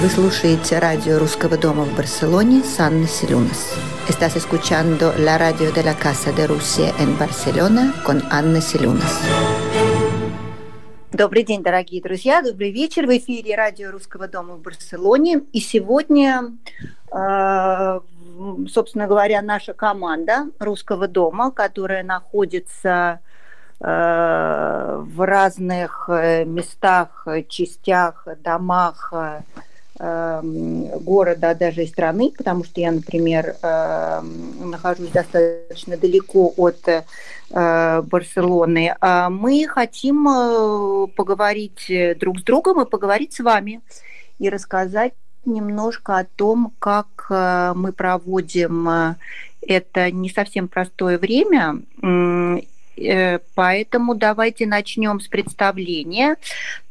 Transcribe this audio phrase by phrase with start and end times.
[0.00, 3.74] Вы слушаете радио Русского дома в Барселоне с Анной Селюнас.
[4.08, 9.20] Estás escuchando la radio de la Casa de Rusia en Barcelona con Анна Селюнас.
[11.10, 13.08] Добрый день, дорогие друзья, добрый вечер.
[13.08, 15.42] В эфире радио Русского дома в Барселоне.
[15.52, 16.52] И сегодня,
[17.10, 18.00] э,
[18.68, 23.18] собственно говоря, наша команда Русского дома, которая находится
[23.80, 29.12] э, в разных э, местах, частях, домах
[29.98, 38.94] города, даже страны, потому что я, например, эм, нахожусь достаточно далеко от э, Барселоны.
[39.00, 43.80] А мы хотим э, поговорить друг с другом и поговорить с вами
[44.38, 49.16] и рассказать немножко о том, как э, мы проводим
[49.60, 51.82] это не совсем простое время
[52.98, 56.36] Э, поэтому давайте начнем с представления.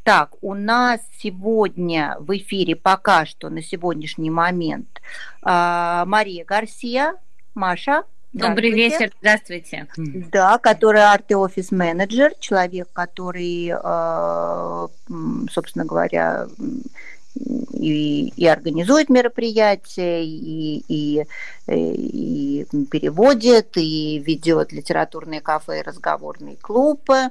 [0.07, 5.01] Так, у нас сегодня в эфире пока что на сегодняшний момент
[5.41, 7.15] а, Мария Гарсия.
[7.53, 8.05] Маша.
[8.31, 9.87] Добрый вечер, здравствуйте.
[9.97, 14.87] Да, который арт-офис менеджер, человек, который, э,
[15.51, 16.47] собственно говоря,
[17.73, 21.25] и, и организует мероприятия, и, и,
[21.67, 27.29] и переводит, и ведет литературные кафе и разговорные клубы.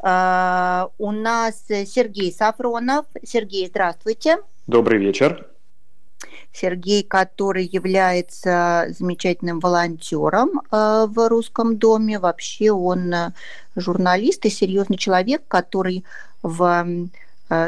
[0.00, 3.06] А, у нас Сергей Сафронов.
[3.24, 4.38] Сергей, здравствуйте.
[4.66, 5.46] Добрый вечер.
[6.52, 12.18] Сергей, который является замечательным волонтером а, в Русском доме.
[12.18, 13.12] Вообще он
[13.74, 16.04] журналист и серьезный человек, который
[16.42, 16.86] в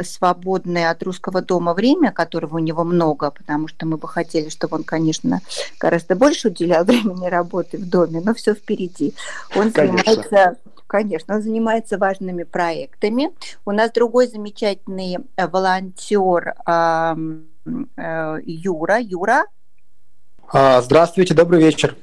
[0.03, 4.77] свободное от русского дома время, которого у него много, потому что мы бы хотели, чтобы
[4.77, 5.41] он, конечно,
[5.79, 9.15] гораздо больше уделял времени работе в доме, но все впереди.
[9.55, 10.05] Он конечно.
[10.05, 13.31] занимается, конечно, он занимается важными проектами.
[13.65, 18.99] У нас другой замечательный э, волонтер э, Юра.
[18.99, 19.45] Юра.
[20.51, 21.95] А, здравствуйте, добрый вечер.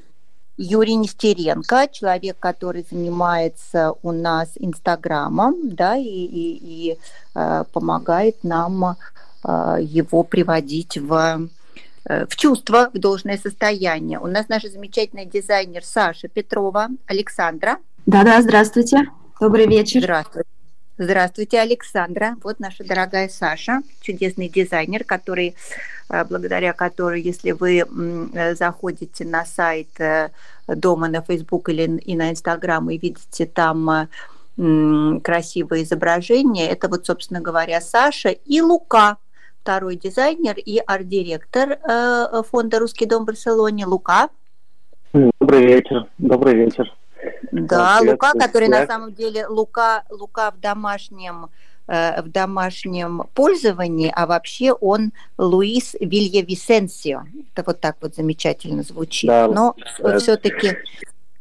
[0.57, 6.97] Юрий Нестеренко, человек, который занимается у нас Инстаграмом, да, и, и, и
[7.35, 8.95] э, помогает нам
[9.44, 11.49] э, его приводить в,
[12.05, 14.19] э, в чувство, в должное состояние.
[14.19, 17.77] У нас наша замечательная дизайнер Саша Петрова, Александра.
[18.05, 19.07] Да-да, здравствуйте.
[19.39, 20.01] Добрый вечер.
[20.01, 20.49] Здравствуйте.
[20.97, 22.38] Здравствуйте, Александра.
[22.41, 25.55] Вот наша дорогая Саша, чудесный дизайнер, который,
[26.07, 30.29] благодаря которой, если вы э, заходите на сайт э,
[30.67, 34.07] дома на Facebook или и на Instagram и видите там
[34.55, 39.17] красивые изображения, это вот, собственно говоря, Саша и Лука,
[39.61, 41.77] второй дизайнер и арт-директор
[42.49, 43.85] фонда «Русский дом» в Барселоне.
[43.85, 44.29] Лука.
[45.11, 46.07] Добрый вечер.
[46.17, 46.89] Добрый вечер.
[47.51, 51.47] Да, Лука, который на самом деле Лука, Лука в домашнем э,
[51.88, 57.23] в домашнем пользовании, а вообще он Луис Вилья Висенсио.
[57.53, 59.28] Это вот так вот замечательно звучит.
[59.28, 60.18] Да, Но да.
[60.18, 60.78] все-таки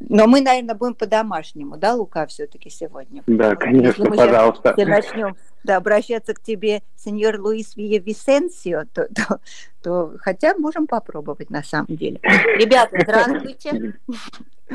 [0.09, 3.23] но мы, наверное, будем по-домашнему, да, Лука, все-таки сегодня?
[3.27, 4.75] Да, конечно, мы пожалуйста.
[4.77, 9.41] Если начнем да, обращаться к тебе, сеньор Луис Вия Висенсио, то, то,
[9.83, 12.19] то хотя можем попробовать на самом деле.
[12.23, 13.95] Ребята, здравствуйте.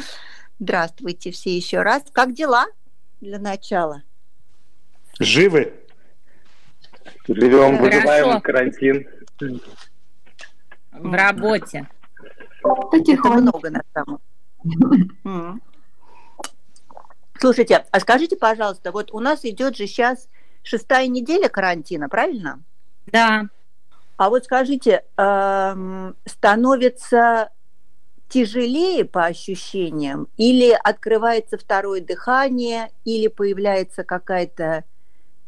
[0.59, 2.03] Здравствуйте все еще раз.
[2.11, 2.65] Как дела
[3.21, 4.03] для начала?
[5.19, 5.73] Живы.
[7.27, 9.07] Живем, выживаем карантин.
[10.91, 11.87] В работе.
[12.63, 14.19] Это много на самом
[17.37, 20.27] Слушайте, а скажите, пожалуйста, вот у нас идет же сейчас
[20.61, 22.61] шестая неделя карантина, правильно?
[23.07, 23.47] Да.
[24.17, 27.49] А вот скажите, эм, становится
[28.27, 34.83] тяжелее по ощущениям, или открывается второе дыхание, или появляется какая-то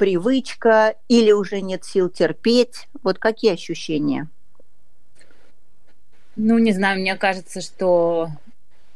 [0.01, 2.87] привычка, или уже нет сил терпеть?
[3.03, 4.27] Вот какие ощущения?
[6.35, 8.29] Ну, не знаю, мне кажется, что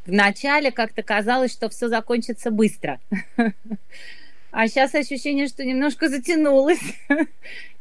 [0.08, 3.00] вначале как-то казалось, что все закончится быстро.
[4.50, 6.82] А сейчас ощущение, что немножко затянулось.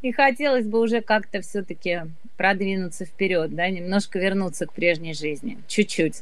[0.03, 2.03] И хотелось бы уже как-то все-таки
[2.37, 5.57] продвинуться вперед, да, немножко вернуться к прежней жизни.
[5.67, 6.19] Чуть-чуть.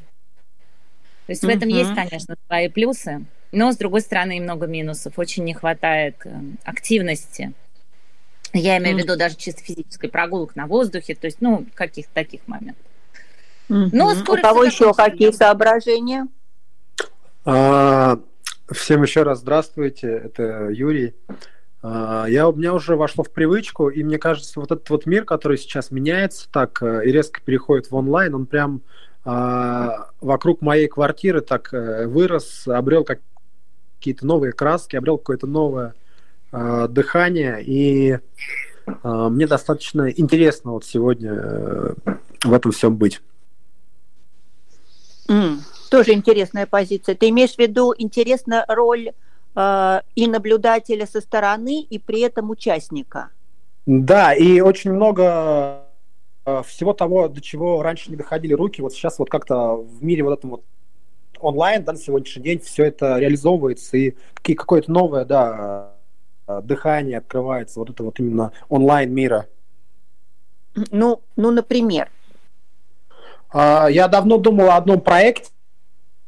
[1.27, 5.19] То есть в этом есть, конечно, свои плюсы, но с другой стороны и много минусов.
[5.19, 6.31] Очень не хватает э,
[6.65, 7.53] активности.
[8.53, 9.01] Я имею uh-huh.
[9.01, 12.85] в виду даже чисто физической прогулок на воздухе, то есть, ну, каких-то таких моментов.
[13.69, 13.89] Uh-huh.
[13.93, 16.27] Но скоро У кого еще какие соображения?
[17.45, 18.19] А,
[18.71, 21.15] Всем еще раз здравствуйте, это Юрий.
[21.83, 25.25] А, я, у меня уже вошло в привычку, и мне кажется, вот этот вот мир,
[25.25, 28.83] который сейчас меняется так э, и резко переходит в онлайн, он прям
[29.25, 33.05] а, вокруг моей квартиры так э, вырос, обрел
[34.03, 35.95] какие-то новые краски, обрел какое-то новое
[36.51, 38.19] а, дыхание, и
[39.05, 41.95] мне достаточно интересно вот сегодня
[42.43, 43.21] в этом всем быть.
[45.29, 45.59] Mm,
[45.89, 47.15] тоже интересная позиция.
[47.15, 49.13] Ты имеешь в виду интересна роль
[49.55, 53.31] э, и наблюдателя со стороны, и при этом участника?
[53.87, 55.85] Да, и очень много
[56.45, 60.25] э, всего того, до чего раньше не доходили руки, вот сейчас вот как-то в мире
[60.25, 60.65] вот этом вот
[61.43, 65.93] онлайн, да, на сегодняшний день все это реализовывается, и какое-то новое, да,
[66.47, 69.47] э, дыхание открывается, вот это вот именно онлайн мира.
[70.91, 72.11] Ну, ну, например?
[73.51, 75.51] А, я давно думал о одном проекте,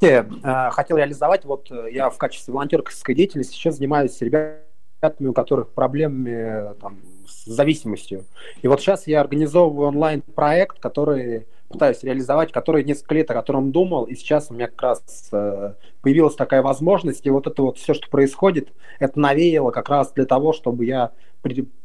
[0.02, 0.24] э,
[0.70, 1.44] хотел реализовать.
[1.44, 8.24] Вот я в качестве волонтерской деятельности сейчас занимаюсь ребятами, у которых проблемы там, с зависимостью.
[8.62, 14.04] И вот сейчас я организовываю онлайн-проект, который пытаюсь реализовать, который несколько лет, о котором думал,
[14.04, 17.94] и сейчас у меня как раз э, появилась такая возможность, и вот это вот все,
[17.94, 21.12] что происходит, это навеяло как раз для того, чтобы я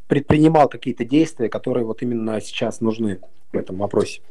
[0.07, 3.19] предпринимал какие-то действия, которые вот именно сейчас нужны
[3.51, 4.21] в этом вопросе.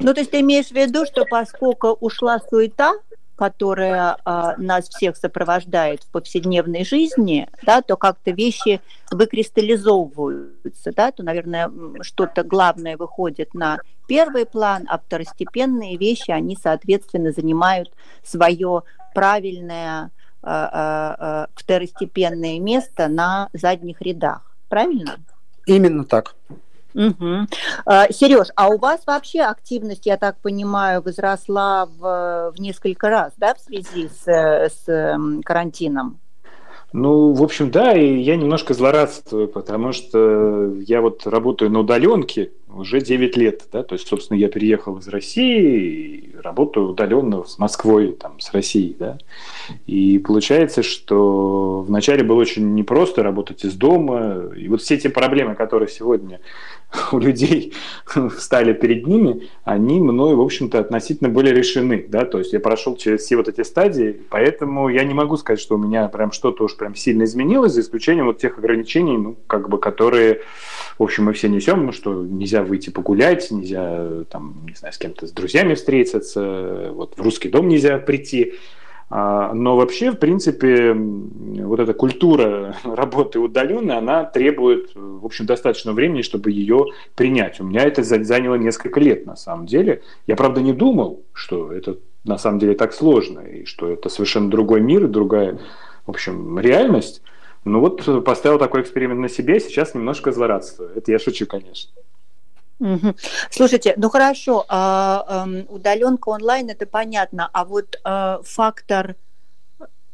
[0.00, 2.94] Ну, то есть ты имеешь в виду, что поскольку ушла суета,
[3.38, 8.80] которая а, нас всех сопровождает в повседневной жизни, да, то как-то вещи
[9.12, 11.70] выкристаллизовываются, да, то, наверное,
[12.00, 17.92] что-то главное выходит на первый план, а второстепенные вещи, они, соответственно, занимают
[18.24, 18.82] свое
[19.14, 20.10] правильное
[20.42, 24.52] а, а, а, второстепенное место на задних рядах.
[24.68, 25.16] Правильно?
[25.64, 26.34] Именно так.
[26.98, 27.46] Угу.
[28.10, 33.54] Сереж, а у вас вообще активность, я так понимаю, возросла в, в несколько раз, да,
[33.54, 36.18] в связи с, с карантином?
[36.92, 42.50] Ну, в общем, да, и я немножко злорадствую, потому что я вот работаю на удаленке
[42.74, 48.12] уже 9 лет, да, то есть, собственно, я переехал из России работаю удаленно с Москвой,
[48.12, 49.18] там, с Россией, да,
[49.86, 55.54] и получается, что вначале было очень непросто работать из дома, и вот все те проблемы,
[55.54, 56.40] которые сегодня
[57.12, 57.74] у людей
[58.38, 62.96] стали перед ними, они мной, в общем-то, относительно были решены, да, то есть я прошел
[62.96, 66.64] через все вот эти стадии, поэтому я не могу сказать, что у меня прям что-то
[66.64, 70.42] уж прям сильно изменилось, за исключением вот тех ограничений, ну, как бы, которые,
[70.98, 74.98] в общем, мы все несем, ну, что нельзя выйти погулять, нельзя, там, не знаю, с
[74.98, 78.54] кем-то, с друзьями встретиться, вот в русский дом нельзя прийти,
[79.10, 85.92] а, но вообще, в принципе, вот эта культура работы удаленно, она требует, в общем, достаточно
[85.92, 87.60] времени, чтобы ее принять.
[87.60, 90.02] У меня это заняло несколько лет, на самом деле.
[90.26, 94.50] Я, правда, не думал, что это на самом деле так сложно, и что это совершенно
[94.50, 95.58] другой мир, другая,
[96.06, 97.22] в общем, реальность.
[97.64, 100.90] Ну вот поставил такой эксперимент на себе, сейчас немножко злорадствую.
[100.94, 101.92] Это я шучу, конечно.
[103.50, 109.16] Слушайте, ну хорошо, а, э, удаленка онлайн это понятно, а вот э, фактор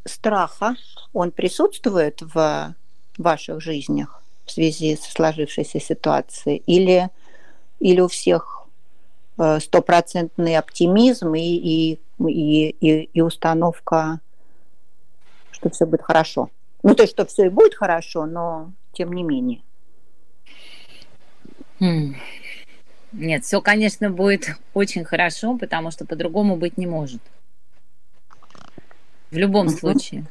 [0.07, 0.77] страха,
[1.13, 2.75] он присутствует в
[3.19, 6.63] ваших жизнях в связи со сложившейся ситуацией?
[6.67, 7.11] Или,
[7.81, 8.67] или у всех
[9.39, 14.21] э, стопроцентный оптимизм и, и, и, и, установка,
[15.51, 16.51] что все будет хорошо?
[16.83, 19.63] Ну, то есть, что все и будет хорошо, но тем не менее.
[21.81, 22.15] Hmm.
[23.15, 27.23] Нет, все, конечно, будет очень хорошо, потому что по-другому быть не может.
[29.31, 30.25] В любом случае.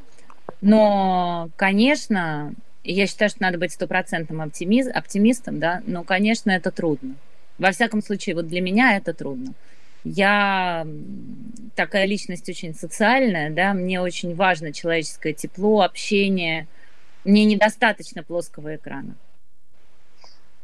[0.60, 2.54] Но, конечно,
[2.84, 7.14] я считаю, что надо быть стопроцентным оптимиз, оптимистом, да, но, конечно, это трудно.
[7.56, 9.54] Во всяком случае, вот для меня это трудно.
[10.04, 10.86] Я
[11.74, 16.66] такая личность очень социальная, да, мне очень важно человеческое тепло, общение.
[17.24, 19.14] Мне недостаточно плоского экрана.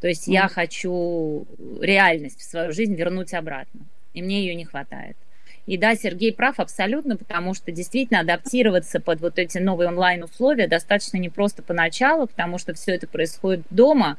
[0.01, 0.33] То есть mm.
[0.33, 1.47] я хочу
[1.81, 3.81] реальность в свою жизнь вернуть обратно,
[4.15, 5.17] и мне ее не хватает.
[5.67, 11.19] И да, Сергей прав абсолютно, потому что действительно адаптироваться под вот эти новые онлайн-условия достаточно
[11.19, 14.17] непросто поначалу, потому что все это происходит дома,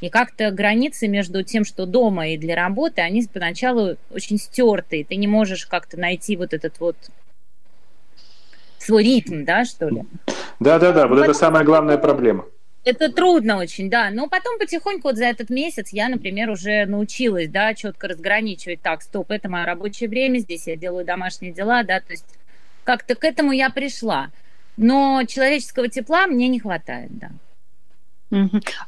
[0.00, 5.04] и как-то границы между тем, что дома и для работы, они поначалу очень стертые.
[5.04, 6.96] Ты не можешь как-то найти вот этот вот
[8.78, 10.04] свой ритм, да, что ли?
[10.58, 12.46] Да-да-да, вот это самая главная проблема.
[12.82, 14.10] Это трудно очень, да.
[14.10, 18.80] Но потом потихоньку вот за этот месяц я, например, уже научилась, да, четко разграничивать.
[18.80, 22.24] Так, стоп, это мое рабочее время, здесь я делаю домашние дела, да, то есть
[22.84, 24.30] как-то к этому я пришла.
[24.76, 27.30] Но человеческого тепла мне не хватает, да.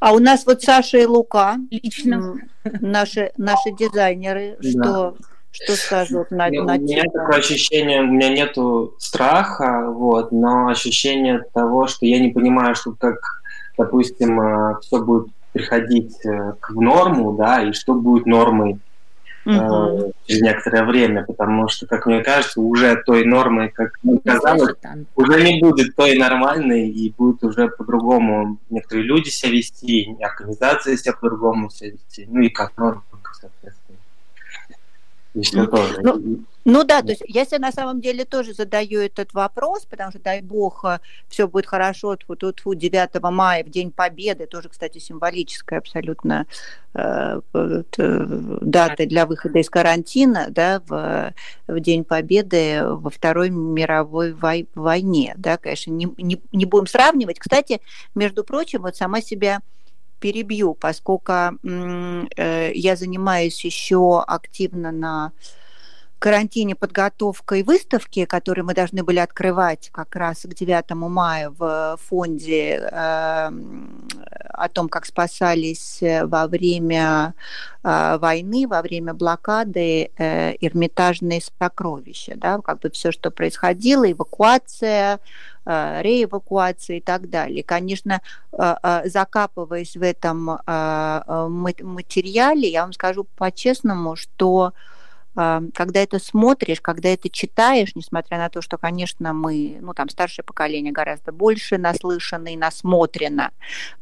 [0.00, 2.36] А у нас вот Саша и Лука, лично
[2.80, 5.26] наши, наши дизайнеры, что, да.
[5.50, 10.68] что скажут на, ну, на У меня такое ощущение, у меня нету страха, вот, но
[10.68, 13.41] ощущение того, что я не понимаю, что как
[13.76, 18.78] допустим, э, все будет приходить э, к норму, да, и что будет нормой
[19.44, 20.12] угу.
[20.26, 24.74] через некоторое время, потому что, как мне кажется, уже той нормы, как мне казалось,
[25.14, 31.14] уже не будет той нормальной, и будет уже по-другому некоторые люди себя вести, организации себя
[31.14, 33.02] по-другому себя вести, ну и как норма,
[33.40, 33.81] соответственно.
[35.34, 36.00] Ну, тоже.
[36.02, 40.10] Ну, ну да, то есть я себе на самом деле тоже задаю этот вопрос, потому
[40.10, 40.98] что, дай бог, э,
[41.28, 46.46] все будет хорошо, тьфу, тьфу, тьфу, 9 мая, в День Победы, тоже, кстати, символическая абсолютно
[46.94, 47.82] э, э,
[48.60, 51.32] дата для выхода из карантина, да, в,
[51.66, 57.38] в День Победы во Второй мировой вой, войне, да, конечно, не, не, не будем сравнивать.
[57.38, 57.80] Кстати,
[58.14, 59.60] между прочим, вот сама себя
[60.22, 65.32] перебью, поскольку э, я занимаюсь еще активно на
[66.22, 72.78] карантине подготовкой выставки, которую мы должны были открывать как раз к 9 мая в фонде
[72.78, 73.50] э,
[74.50, 77.34] о том, как спасались во время
[77.82, 85.18] э, войны, во время блокады э, эрмитажные сокровища, да, как бы все, что происходило, эвакуация,
[85.66, 87.64] э, реэвакуация и так далее.
[87.64, 88.20] Конечно,
[88.52, 90.60] э, э, закапываясь в этом
[91.82, 94.72] материале, я вам скажу по-честному, что
[95.34, 100.44] когда это смотришь, когда это читаешь, несмотря на то, что, конечно, мы, ну, там, старшее
[100.44, 103.50] поколение гораздо больше наслышано и насмотрено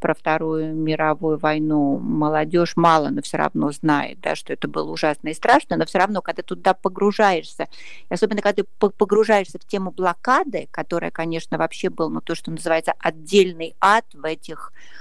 [0.00, 5.28] про Вторую мировую войну, молодежь мало, но все равно знает, да, что это было ужасно
[5.28, 7.68] и страшно, но все равно, когда туда погружаешься,
[8.08, 12.94] особенно когда ты погружаешься в тему блокады, которая, конечно, вообще был, ну, то, что называется
[12.99, 15.00] отдельный ад в этих а,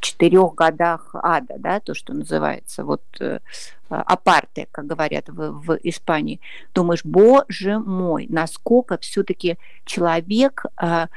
[0.00, 3.40] четырех годах ада, да, то, что называется, вот э,
[3.88, 6.40] апарте, как говорят в, в Испании,
[6.74, 11.08] думаешь, боже мой, насколько все-таки человек э,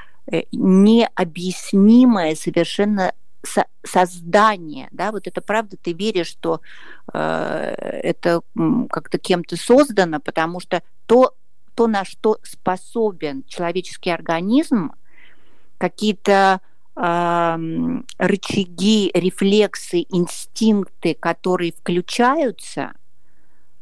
[0.52, 3.14] необъяснимое совершенно
[3.86, 6.60] создание, да, вот это правда, ты веришь, что
[7.14, 8.42] э, это
[8.90, 11.34] как-то кем-то создано, потому что то,
[11.76, 14.92] то, на что способен человеческий организм,
[15.78, 16.60] какие-то
[17.02, 22.92] рычаги, рефлексы, инстинкты, которые включаются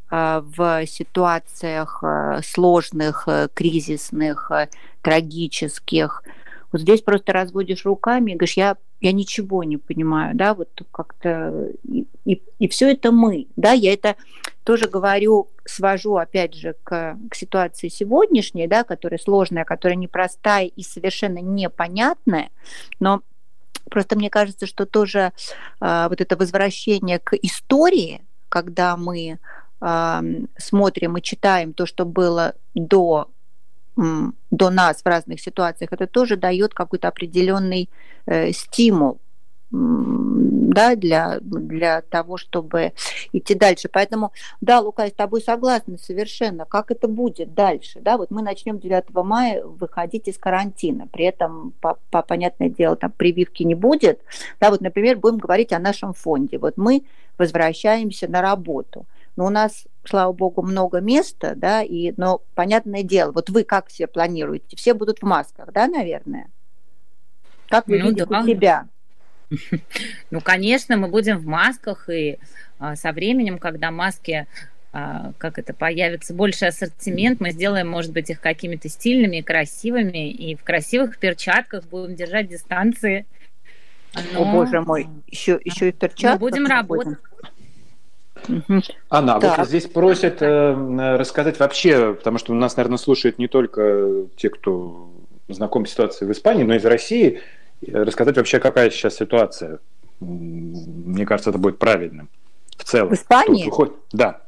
[0.09, 4.69] а, в ситуациях а, сложных, э, кризисных, э,
[5.01, 6.23] трагических.
[6.71, 11.69] Вот здесь просто разводишь руками и говоришь, я я ничего не понимаю, да, вот как-то
[11.83, 14.15] и, и, и все это мы, да, я это
[14.63, 20.83] тоже говорю, свожу опять же к, к ситуации сегодняшней, да, которая сложная, которая непростая и
[20.83, 22.49] совершенно непонятная,
[22.99, 23.21] но
[23.89, 25.31] просто мне кажется, что тоже
[25.79, 29.39] э, вот это возвращение к истории, когда мы
[29.79, 30.21] э,
[30.57, 33.29] смотрим и читаем то, что было до
[34.51, 37.89] до нас в разных ситуациях, это тоже дает какой-то определенный
[38.25, 39.19] э, стимул
[39.69, 42.93] да, для, для того, чтобы
[43.33, 43.89] идти дальше.
[43.91, 46.65] Поэтому, да, Лука, я с тобой согласна совершенно.
[46.65, 47.99] Как это будет дальше?
[47.99, 51.07] Да, вот мы начнем 9 мая выходить из карантина.
[51.07, 54.21] При этом, по, по, понятное дело, там прививки не будет.
[54.61, 56.57] Да, вот, например, будем говорить о нашем фонде.
[56.59, 57.03] Вот мы
[57.37, 59.05] возвращаемся на работу.
[59.35, 63.87] Но у нас, слава богу, много места, да, и, но понятное дело, вот вы как
[63.87, 64.75] все планируете?
[64.75, 66.47] Все будут в масках, да, наверное?
[67.69, 68.43] Как вы ну, видите да.
[68.43, 68.87] себя?
[70.29, 72.37] Ну, конечно, мы будем в масках, и
[72.79, 74.45] а, со временем, когда маски
[74.91, 80.55] а, как это появится больше ассортимент, мы сделаем, может быть, их какими-то стильными, красивыми, и
[80.55, 83.25] в красивых перчатках будем держать дистанции.
[84.33, 84.41] Но...
[84.41, 86.25] О, боже мой, еще, еще и перчатки.
[86.25, 87.17] Мы будем работать.
[89.09, 89.57] Анна, так.
[89.57, 95.09] вот здесь просят э, рассказать вообще, потому что нас, наверное, слушают не только те, кто
[95.47, 97.41] знаком с ситуацией в Испании, но и из России,
[97.91, 99.79] рассказать вообще, какая сейчас ситуация.
[100.19, 102.29] Мне кажется, это будет правильным.
[102.77, 103.09] В целом.
[103.09, 103.65] В Испании?
[103.65, 103.93] Выходит...
[104.11, 104.41] Да.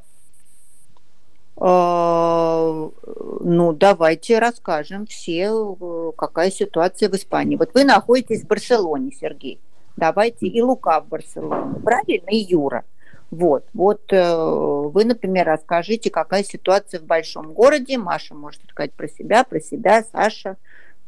[1.56, 2.90] А,
[3.40, 7.56] ну, давайте расскажем все, какая ситуация в Испании.
[7.56, 9.60] Вот вы находитесь в Барселоне, Сергей.
[9.96, 12.30] Давайте и Лука в Барселоне, правильно?
[12.30, 12.84] И Юра.
[13.30, 17.96] Вот, вот э, вы, например, расскажите, какая ситуация в большом городе.
[17.96, 20.56] Маша может сказать про себя, про себя, Саша.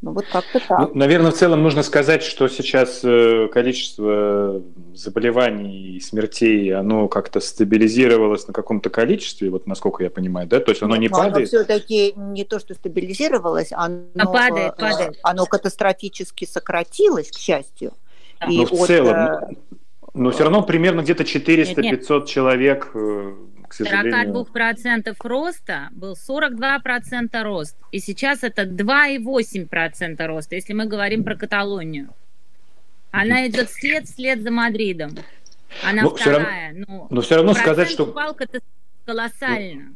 [0.03, 0.79] Ну вот как-то так.
[0.81, 4.61] Ну, наверное, в целом нужно сказать, что сейчас э, количество
[4.95, 10.59] заболеваний и смертей, оно как-то стабилизировалось на каком-то количестве, вот насколько я понимаю, да?
[10.59, 11.37] То есть оно Нет, не ну, падает?
[11.37, 15.19] Оно все-таки не то, что стабилизировалось, оно, а падает, падает.
[15.23, 17.93] оно катастрофически сократилось, к счастью.
[18.41, 18.47] Да.
[18.49, 19.57] И Но в от, целом,
[20.15, 23.35] но все равно примерно где-то 400-500 человек, э,
[23.67, 24.47] к сожалению.
[24.53, 27.77] 42% роста был 42% рост.
[27.93, 32.11] И сейчас это 2,8% роста, если мы говорим про Каталонию.
[33.11, 35.17] Она идет вслед, вслед за Мадридом.
[35.83, 36.73] Она но вторая.
[36.73, 38.07] Все равно, но, но все равно сказать, что...
[38.07, 38.61] Палка-то
[39.07, 39.95] колоссально.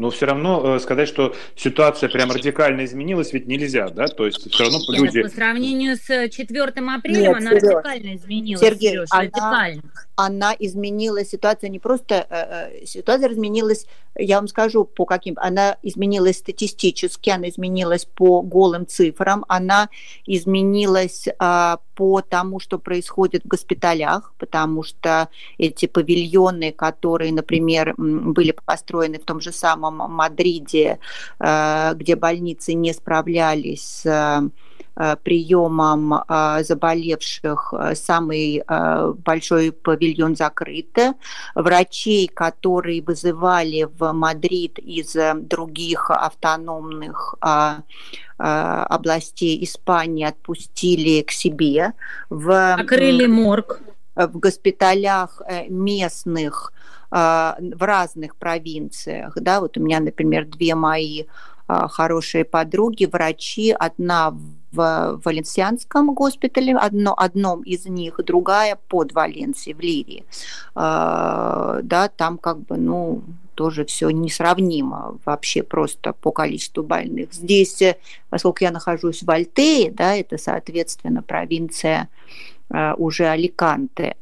[0.00, 4.06] Но все равно э, сказать, что ситуация прям радикально изменилась, ведь нельзя, да?
[4.06, 5.22] То есть все равно Нет, люди...
[5.22, 8.60] По сравнению с 4 апреля Нет, она Сереж, радикально изменилась.
[8.62, 9.82] Сергей, Сереж, она, радикально.
[10.16, 12.26] она изменилась, ситуация не просто...
[12.30, 15.34] Э, э, ситуация изменилась, я вам скажу, по каким...
[15.36, 19.90] Она изменилась статистически, она изменилась по голым цифрам, она
[20.24, 25.28] изменилась а, по тому, что происходит в госпиталях, потому что
[25.58, 30.98] эти павильоны, которые, например, были построены в том же самом Мадриде,
[31.38, 34.06] э, где больницы не справлялись
[35.22, 38.62] приемом э, заболевших, самый
[39.24, 40.98] большой павильон закрыт.
[41.54, 47.36] Врачей, которые вызывали в Мадрид из других автономных
[48.36, 51.92] областей Испании, отпустили к себе.
[52.28, 53.80] В, Закрыли морг.
[54.16, 56.72] В госпиталях местных
[57.10, 59.36] в разных провинциях.
[59.36, 61.24] Да, вот у меня, например, две мои
[61.66, 64.36] хорошие подруги, врачи, одна
[64.72, 70.24] в Валенсианском госпитале, одно, одном из них, другая под Валенсией, в Ливии.
[70.74, 73.22] А, да, там как бы, ну,
[73.54, 77.32] тоже все несравнимо вообще просто по количеству больных.
[77.34, 77.96] Здесь, э,
[78.30, 82.59] поскольку я нахожусь в Альтее, да, это, соответственно, провинция Э,
[82.96, 84.14] уже Аликанте.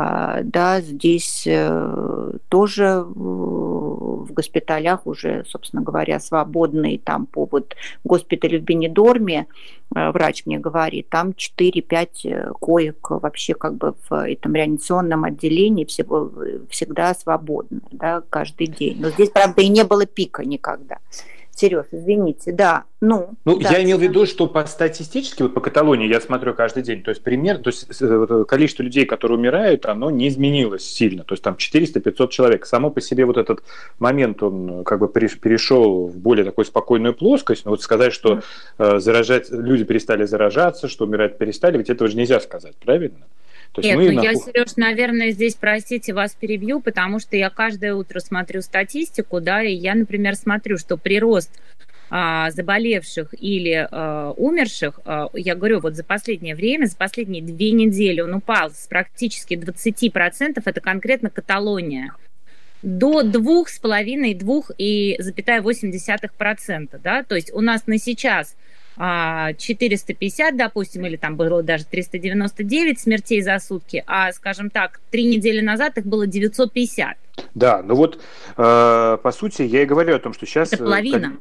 [0.00, 7.74] А, да, здесь э, тоже в госпиталях уже, собственно говоря, свободный там по вот
[8.04, 9.48] госпиталю в Бенедорме,
[9.96, 16.30] э, врач мне говорит, там 4-5 коек вообще как бы в этом реанимационном отделении всего,
[16.70, 18.98] всегда свободны, да, каждый день.
[19.00, 20.98] Но здесь, правда, и не было пика никогда.
[21.58, 22.84] Сереж, извините, да.
[23.00, 26.54] Ну, ну да, я имел в виду, что по статистически, вот по Каталонии я смотрю
[26.54, 30.84] каждый день, то есть пример, то есть э, количество людей, которые умирают, оно не изменилось
[30.84, 32.64] сильно, то есть там 400-500 человек.
[32.64, 33.64] Само по себе вот этот
[33.98, 38.40] момент, он как бы перешел в более такую спокойную плоскость, но вот сказать, что
[38.78, 43.26] э, заражать, люди перестали заражаться, что умирать перестали, ведь этого же нельзя сказать, правильно?
[43.72, 48.20] То Нет, ну я, Сереж, наверное, здесь, простите, вас перебью, потому что я каждое утро
[48.20, 51.50] смотрю статистику, да, и я, например, смотрю, что прирост
[52.10, 57.72] а, заболевших или а, умерших, а, я говорю, вот за последнее время, за последние две
[57.72, 62.14] недели он упал с практически 20%, это конкретно Каталония,
[62.82, 67.86] до двух с половиной, двух и запятая восемь десятых процента, да, то есть у нас
[67.86, 68.56] на сейчас–
[68.98, 75.24] 450, а, допустим, или там было даже 399 смертей за сутки, а, скажем так, три
[75.24, 77.16] недели назад их было 950.
[77.54, 78.20] Да, ну вот,
[78.56, 80.72] э, по сути, я и говорю о том, что сейчас...
[80.72, 81.36] Это половина.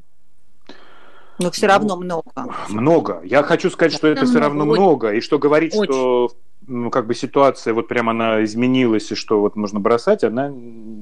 [1.39, 2.56] Но все равно ну, много.
[2.70, 3.22] Много.
[3.24, 5.13] Я хочу сказать, что это, это все равно много.
[5.13, 5.91] И что говорить, Очень.
[5.91, 6.32] что
[6.67, 10.53] ну, как бы ситуация вот прям она изменилась, и что вот можно бросать, она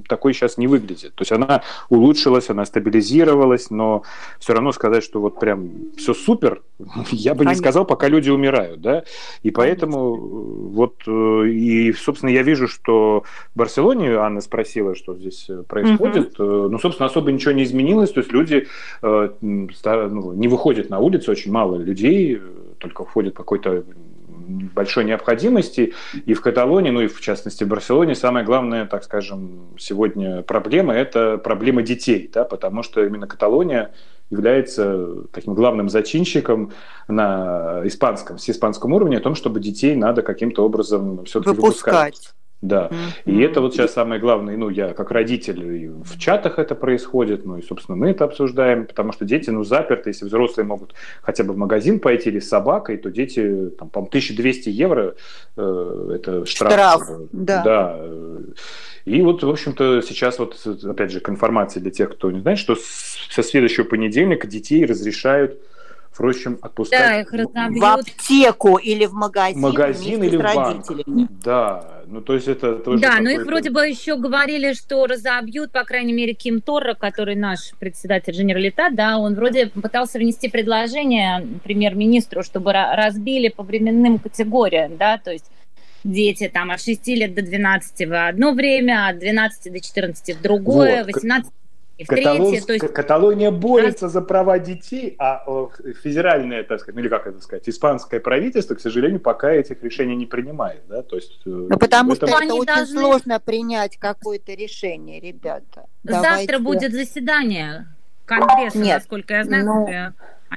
[0.08, 1.16] такой сейчас не выглядит.
[1.16, 4.04] То есть она улучшилась, она стабилизировалась, но
[4.40, 6.62] все равно сказать, что вот прям все супер,
[7.12, 9.04] я бы не сказал, пока люди умирают, да.
[9.44, 13.24] И поэтому вот, э, и, собственно, я вижу, что
[13.54, 16.70] в Барселоне, Анна спросила, что здесь э, происходит, угу.
[16.70, 18.68] ну, собственно, особо ничего не изменилось, то есть люди
[19.02, 22.40] ну, не выходят на улицу, очень мало людей,
[22.80, 23.84] только входит какой-то
[24.46, 25.94] большой необходимости.
[26.26, 30.94] И в Каталонии, ну и в частности в Барселоне, самая главная, так скажем, сегодня проблема–
[30.96, 33.92] это проблема детей, да, потому что именно Каталония
[34.30, 36.72] является таким главным зачинщиком
[37.08, 42.16] на испанском, с испанском уровне о том, чтобы детей надо каким-то образом все-таки выпускать.
[42.16, 42.36] выпускать.
[42.68, 42.90] Да.
[42.90, 43.32] Mm-hmm.
[43.32, 47.58] И это вот сейчас самое главное, ну, я как родитель, в чатах это происходит, ну,
[47.58, 51.54] и, собственно, мы это обсуждаем, потому что дети, ну, заперты, если взрослые могут хотя бы
[51.54, 55.16] в магазин пойти или с собакой, то дети, там, по 1200 евро,
[55.58, 56.72] э, это штраф.
[56.72, 57.64] Штраф, да.
[57.64, 58.00] Да.
[59.06, 62.58] И вот, в общем-то, сейчас вот, опять же, к информации для тех, кто не знает,
[62.58, 65.60] что со следующего понедельника детей разрешают
[66.16, 67.84] Впрочем, отпускать да, их разобьют.
[67.84, 70.86] в аптеку или в магазин, магазин или в банк.
[71.44, 73.02] Да, ну то есть это тоже.
[73.02, 77.36] Да, но их вроде бы еще говорили, что разобьют, по крайней мере, Ким Торра, который
[77.36, 84.98] наш председатель Генералита, да, он вроде пытался внести предложение премьер-министру, чтобы разбили по временным категориям,
[84.98, 85.46] да, то есть
[86.04, 90.42] дети там от 6 лет до 12 в одно время, от 12 до 14 в
[90.42, 91.14] другое, вот.
[91.14, 91.52] 18
[91.98, 92.50] и в Каталон...
[92.50, 92.94] третье, то есть...
[92.94, 95.46] Каталония борется за права детей, а
[96.04, 100.16] федеральное, так сказать, ну или как это сказать, испанское правительство, к сожалению, пока этих решений
[100.16, 101.40] не принимает, да, то есть...
[101.46, 102.28] Э, ну, потому этом...
[102.28, 103.00] что это очень должны...
[103.00, 105.88] сложно принять какое-то решение, ребята.
[106.04, 106.60] Завтра Давайте...
[106.60, 107.88] будет заседание
[108.26, 109.88] Конгресса, Нет, насколько я знаю, ну...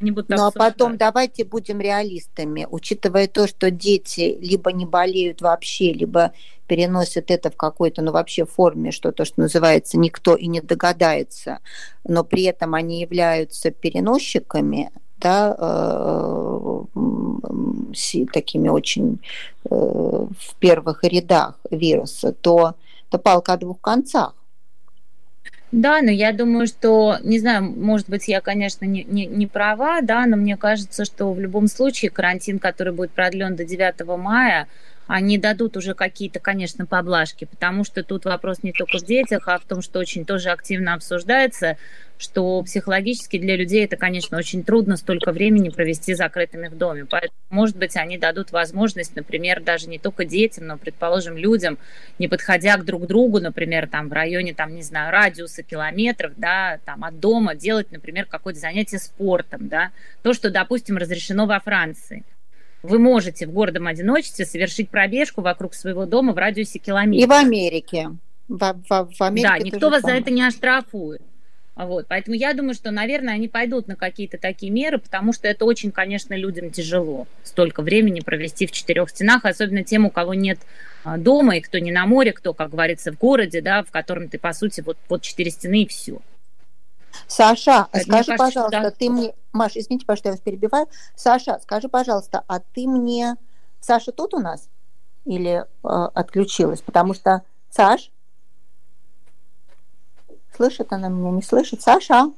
[0.01, 5.41] Они будут ну а потом давайте будем реалистами, учитывая то, что дети либо не болеют
[5.41, 6.33] вообще, либо
[6.67, 11.59] переносят это в какой-то, ну вообще форме, что-то, что называется, никто и не догадается,
[12.05, 16.85] но при этом они являются переносчиками, да, э,
[18.33, 19.19] такими очень
[19.65, 22.75] э, в первых рядах вируса, то
[23.09, 24.35] это палка о двух концах.
[25.71, 30.01] Да, но я думаю, что, не знаю, может быть, я, конечно, не, не, не права,
[30.01, 34.67] да, но мне кажется, что в любом случае карантин, который будет продлен до 9 мая,
[35.09, 39.59] они дадут уже какие-то, конечно, поблажки, потому что тут вопрос не только в детях, а
[39.59, 41.79] в том, что очень тоже активно обсуждается,
[42.19, 47.07] что психологически для людей это, конечно, очень трудно столько времени провести закрытыми в доме.
[47.09, 51.79] Поэтому, может быть, они дадут возможность, например, даже не только детям, но, предположим, людям,
[52.19, 56.81] не подходя к друг другу, например, там в районе, там, не знаю, радиуса километров, да,
[56.85, 59.91] там от дома делать, например, какое-то занятие спортом, да,
[60.23, 62.25] то, что, допустим, разрешено во Франции
[62.83, 67.25] вы можете в городом одиночестве совершить пробежку вокруг своего дома в радиусе километра.
[67.25, 68.11] И в Америке.
[68.49, 70.17] В, в, в Америке да, никто вас самое.
[70.17, 71.23] за это не оштрафует.
[71.79, 75.65] Вот, поэтому я думаю, что, наверное, они пойдут на какие-то такие меры, потому что это
[75.65, 80.59] очень, конечно, людям тяжело столько времени провести в четырех стенах, особенно тем, у кого нет
[81.05, 84.29] а, дома, и кто не на море, кто, как говорится, в городе, да, в котором
[84.29, 86.21] ты, по сути, вот, вот четыре стены и все.
[87.27, 88.91] Саша, Это скажи, кажется, пожалуйста, да.
[88.91, 89.35] ты мне...
[89.53, 90.87] Маша, извините, пожалуйста, я вас перебиваю.
[91.17, 93.37] Саша, скажи, пожалуйста, а ты мне...
[93.81, 94.69] Саша тут у нас?
[95.25, 95.65] Или э,
[96.15, 96.81] отключилась?
[96.81, 97.43] Потому что...
[97.71, 98.11] Саш?
[100.57, 101.83] Слышит она меня, не слышит?
[101.83, 102.33] Саша?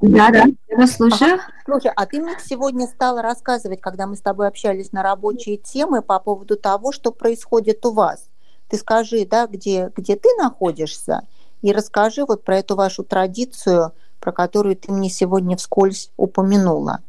[0.00, 1.34] Да, да, я вас слушаю.
[1.34, 1.42] Ага.
[1.64, 6.02] Слушай, а ты мне сегодня стала рассказывать, когда мы с тобой общались на рабочие темы
[6.02, 8.28] по поводу того, что происходит у вас.
[8.68, 11.26] Ты скажи, да, где, где ты находишься,
[11.62, 17.00] и расскажи вот про эту вашу традицию, про которую ты мне сегодня вскользь упомянула.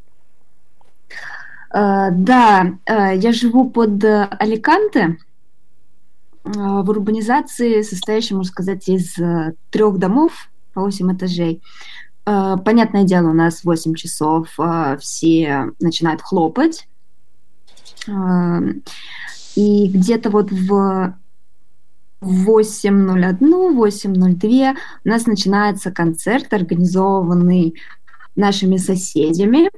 [1.73, 5.17] Uh, да, uh, я живу под Аликанте,
[6.43, 9.15] uh, в урбанизации, состоящей, можно сказать, из
[9.71, 11.61] трех домов по 8 этажей.
[12.25, 14.47] Понятное дело, у нас 8 часов,
[14.99, 16.87] все начинают хлопать.
[19.55, 21.15] И где-то вот в
[22.23, 27.75] 8.01, 8.02 у нас начинается концерт, организованный
[28.35, 29.69] нашими соседями.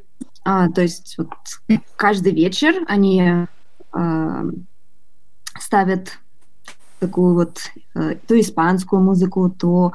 [0.43, 1.29] А, то есть вот
[1.95, 3.47] каждый вечер они
[3.91, 4.45] а,
[5.59, 6.19] ставят
[6.99, 7.59] такую вот
[7.95, 9.91] а, то испанскую музыку, то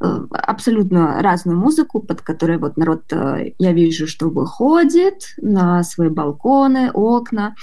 [0.00, 6.08] а, абсолютно разную музыку, под которой вот народ, а, я вижу, что выходит на свои
[6.08, 7.54] балконы, окна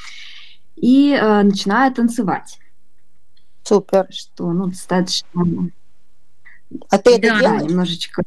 [0.76, 2.60] и а, начинает танцевать.
[3.70, 4.08] Супер.
[4.10, 5.70] Что, ну, достаточно...
[6.90, 8.24] А ты это да, немножечко...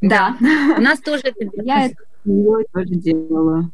[0.00, 0.34] Да.
[0.40, 3.70] У нас тоже это Я это тоже делала.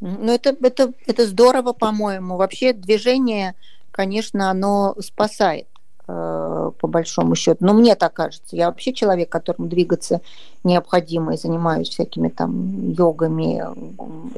[0.00, 2.36] Ну, это, это, это здорово, по-моему.
[2.36, 3.54] Вообще движение,
[3.90, 5.66] конечно, оно спасает
[6.06, 7.64] э, по большому счету.
[7.64, 8.54] Но мне так кажется.
[8.54, 10.20] Я вообще человек, которому двигаться
[10.62, 13.62] необходимо, и занимаюсь всякими там йогами,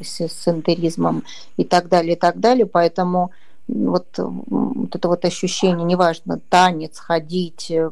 [0.04, 1.24] сентеризмом
[1.56, 2.66] и так далее, и так далее.
[2.66, 3.32] Поэтому
[3.68, 7.90] вот, вот это вот ощущение, неважно, танец, ходить, э,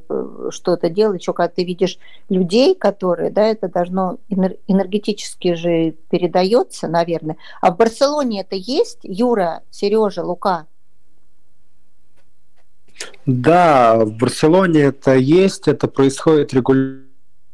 [0.51, 7.37] что-то делать, еще когда ты видишь людей, которые, да, это должно энергетически же передается, наверное.
[7.61, 10.67] А в Барселоне это есть, Юра, Сережа, Лука?
[13.27, 17.07] Да, в Барселоне это есть, это происходит регулярно,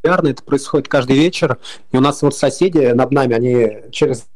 [0.05, 1.59] это происходит каждый вечер.
[1.92, 4.26] И у нас вот соседи над нами, они через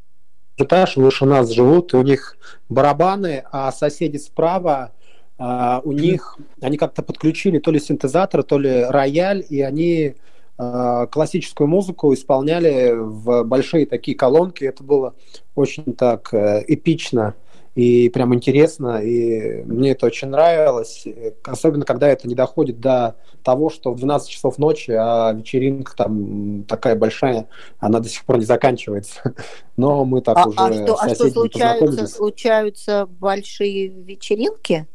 [0.57, 2.37] этаж выше нас живут, и у них
[2.69, 4.91] барабаны, а соседи справа
[5.39, 10.13] Uh, у них, они как-то подключили то ли синтезатор, то ли рояль, и они
[10.59, 14.65] uh, классическую музыку исполняли в большие такие колонки.
[14.65, 15.15] Это было
[15.55, 17.33] очень так uh, эпично
[17.73, 21.05] и прям интересно, и мне это очень нравилось,
[21.43, 26.65] особенно когда это не доходит до того, что в 12 часов ночи, а вечеринка там
[26.65, 27.47] такая большая,
[27.79, 29.33] она до сих пор не заканчивается.
[29.77, 34.85] Но мы так а, уже а что, а что случаются, случаются большие вечеринки?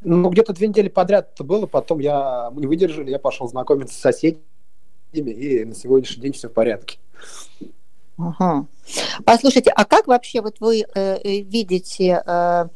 [0.00, 3.96] Ну, где-то две недели подряд это было, потом я, мы не выдержали, я пошел знакомиться
[3.96, 4.40] с соседями,
[5.12, 6.98] и на сегодняшний день все в порядке.
[8.18, 8.66] Ага.
[9.24, 12.66] Послушайте, а как вообще вот вы э, видите э,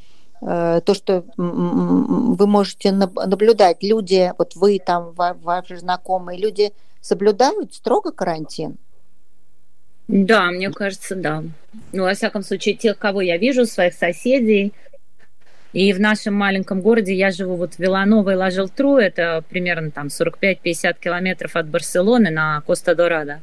[0.40, 3.82] э, то, что вы можете наблюдать?
[3.82, 8.76] Люди, вот вы там, ваши знакомые, люди соблюдают строго карантин?
[10.06, 11.42] Да, мне кажется, да.
[11.92, 14.72] Ну, во всяком случае, тех, кого я вижу, своих соседей.
[15.72, 20.08] И в нашем маленьком городе я живу вот в Виланово и Ла-Желтру, это примерно там
[20.08, 23.40] 45-50 километров от Барселоны на Коста-Дорадо.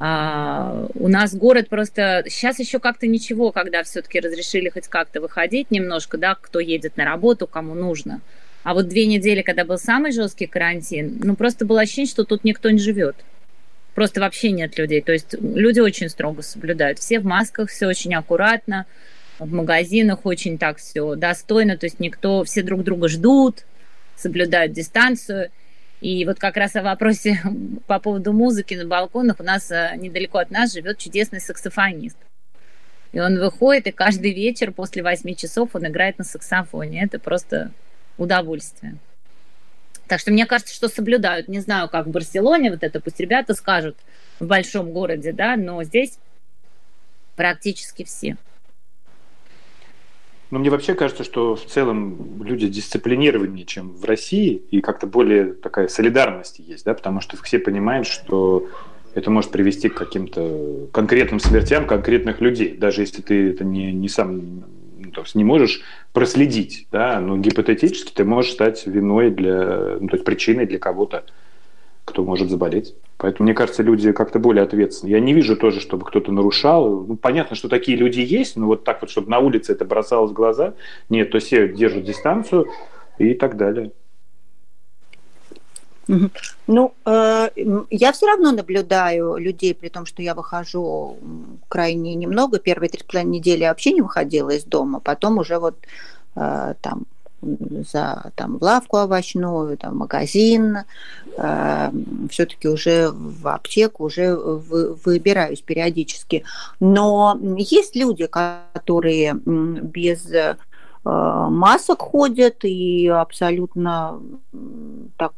[0.00, 2.24] А, у нас город просто...
[2.28, 7.04] Сейчас еще как-то ничего, когда все-таки разрешили хоть как-то выходить немножко, да, кто едет на
[7.04, 8.20] работу, кому нужно.
[8.62, 12.44] А вот две недели, когда был самый жесткий карантин, ну просто было ощущение, что тут
[12.44, 13.16] никто не живет.
[13.94, 15.00] Просто вообще нет людей.
[15.00, 16.98] То есть люди очень строго соблюдают.
[17.00, 18.86] Все в масках, все очень аккуратно.
[19.40, 21.76] В магазинах очень так все достойно.
[21.76, 23.64] То есть никто, все друг друга ждут,
[24.16, 25.50] соблюдают дистанцию.
[26.00, 27.40] И вот как раз о вопросе
[27.86, 32.16] по поводу музыки на балконах у нас э, недалеко от нас живет чудесный саксофонист.
[33.12, 37.02] И он выходит, и каждый вечер после восьми часов он играет на саксофоне.
[37.04, 37.72] Это просто
[38.16, 38.96] удовольствие.
[40.06, 41.48] Так что мне кажется, что соблюдают.
[41.48, 43.96] Не знаю, как в Барселоне, вот это пусть ребята скажут
[44.38, 46.18] в большом городе, да, но здесь
[47.36, 48.36] практически все.
[50.50, 55.52] Ну, мне вообще кажется, что в целом люди дисциплинированнее, чем в России, и как-то более
[55.52, 58.66] такая солидарность есть, да, потому что все понимают, что
[59.14, 64.08] это может привести к каким-то конкретным смертям конкретных людей, даже если ты это не, не
[64.08, 64.64] сам
[64.98, 65.82] ну, то есть не можешь
[66.12, 71.24] проследить, да, но гипотетически ты можешь стать виной для, ну, то есть причиной для кого-то,
[72.08, 72.94] кто может заболеть.
[73.16, 75.10] Поэтому, мне кажется, люди как-то более ответственны.
[75.10, 77.04] Я не вижу тоже, чтобы кто-то нарушал.
[77.04, 80.30] Ну, понятно, что такие люди есть, но вот так вот, чтобы на улице это бросалось
[80.30, 80.74] в глаза,
[81.08, 82.66] нет, то все держат дистанцию
[83.18, 83.92] и так далее.
[86.66, 87.50] Ну, э,
[87.90, 91.18] я все равно наблюдаю людей, при том, что я выхожу
[91.68, 92.58] крайне немного.
[92.58, 95.00] Первые три с половиной недели я вообще не выходила из дома.
[95.00, 95.76] Потом уже вот
[96.34, 97.04] э, там
[97.40, 100.78] за там, лавку овощную, там, магазин,
[101.36, 101.90] э,
[102.30, 106.44] все-таки уже в аптеку уже вы, выбираюсь периодически.
[106.80, 110.56] Но есть люди, которые без э,
[111.04, 114.20] масок ходят и абсолютно
[115.16, 115.32] так...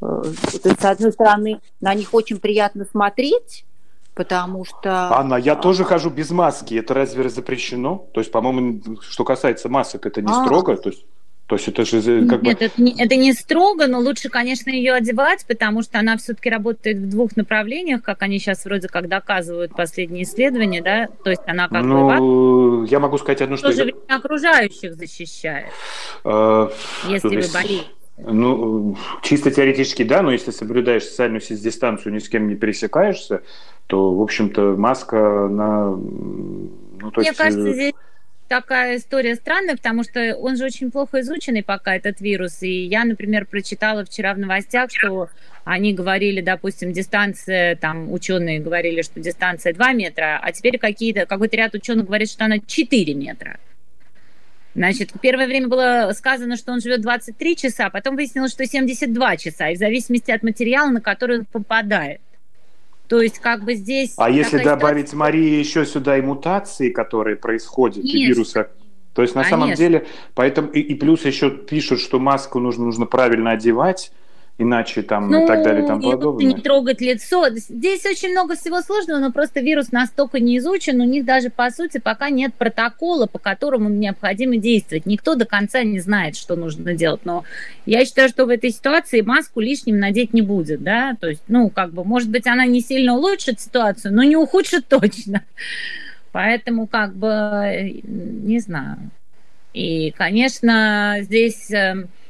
[0.00, 3.64] Э, есть, с одной стороны, на них очень приятно смотреть,
[4.14, 5.12] потому что...
[5.12, 6.74] Анна, я тоже хожу без маски.
[6.74, 8.06] Это разве запрещено?
[8.12, 10.76] То есть, по-моему, что касается масок, это не а, строго?
[10.76, 11.04] То есть...
[11.46, 12.64] То есть это же как Нет, бы...
[12.64, 16.96] это, не, это не строго, но лучше, конечно, ее одевать, потому что она все-таки работает
[16.96, 21.68] в двух направлениях, как они сейчас вроде как доказывают последние исследования, да, то есть она
[21.68, 22.88] как ну, бы...
[22.88, 23.68] я могу сказать одну, что...
[23.68, 25.68] Тоже окружающих защищает,
[26.24, 26.70] а,
[27.08, 27.88] если вы болеете.
[28.16, 33.42] Ну, чисто теоретически, да, но если соблюдаешь социальную дистанцию, ни с кем не пересекаешься,
[33.86, 35.90] то, в общем-то, маска на...
[35.90, 37.38] Ну, то Мне есть...
[37.38, 37.92] кажется, здесь
[38.48, 42.62] такая история странная, потому что он же очень плохо изученный пока, этот вирус.
[42.62, 45.28] И я, например, прочитала вчера в новостях, что
[45.64, 51.56] они говорили, допустим, дистанция, там ученые говорили, что дистанция 2 метра, а теперь какие-то, какой-то
[51.56, 53.58] ряд ученых говорит, что она 4 метра.
[54.74, 59.70] Значит, первое время было сказано, что он живет 23 часа, потом выяснилось, что 72 часа,
[59.70, 62.20] и в зависимости от материала, на который он попадает.
[63.08, 64.14] То есть как бы здесь...
[64.16, 65.18] А если добавить, ситуация...
[65.18, 68.18] Марии, еще сюда и мутации, которые происходят, Конечно.
[68.18, 68.70] и вируса...
[69.12, 69.60] То есть на Конечно.
[69.60, 74.10] самом деле, поэтому и, и плюс еще пишут, что маску нужно, нужно правильно одевать,
[74.56, 76.46] иначе там ну, и так далее и тому подобное.
[76.46, 77.48] Не трогать лицо.
[77.50, 81.70] Здесь очень много всего сложного, но просто вирус настолько не изучен, у них даже по
[81.70, 85.06] сути пока нет протокола, по которому необходимо действовать.
[85.06, 87.22] Никто до конца не знает, что нужно делать.
[87.24, 87.44] Но
[87.84, 91.68] я считаю, что в этой ситуации маску лишним надеть не будет, да, то есть, ну,
[91.68, 95.42] как бы, может быть, она не сильно улучшит ситуацию, но не ухудшит точно.
[96.30, 98.98] Поэтому, как бы, не знаю.
[99.72, 102.23] И, конечно, здесь эм, Э,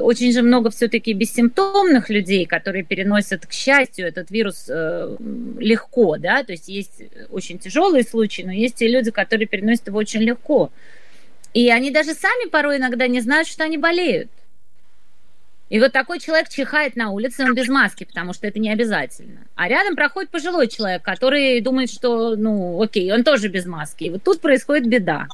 [0.00, 5.16] очень же много все-таки бессимптомных людей, которые переносят, к счастью, этот вирус э,
[5.58, 9.98] легко, да, то есть есть очень тяжелые случаи, но есть и люди, которые переносят его
[9.98, 10.70] очень легко.
[11.54, 14.30] И они даже сами порой иногда не знают, что они болеют.
[15.68, 19.40] И вот такой человек чихает на улице, он без маски, потому что это не обязательно.
[19.56, 24.04] А рядом проходит пожилой человек, который думает, что, ну, окей, он тоже без маски.
[24.04, 25.26] И вот тут происходит беда.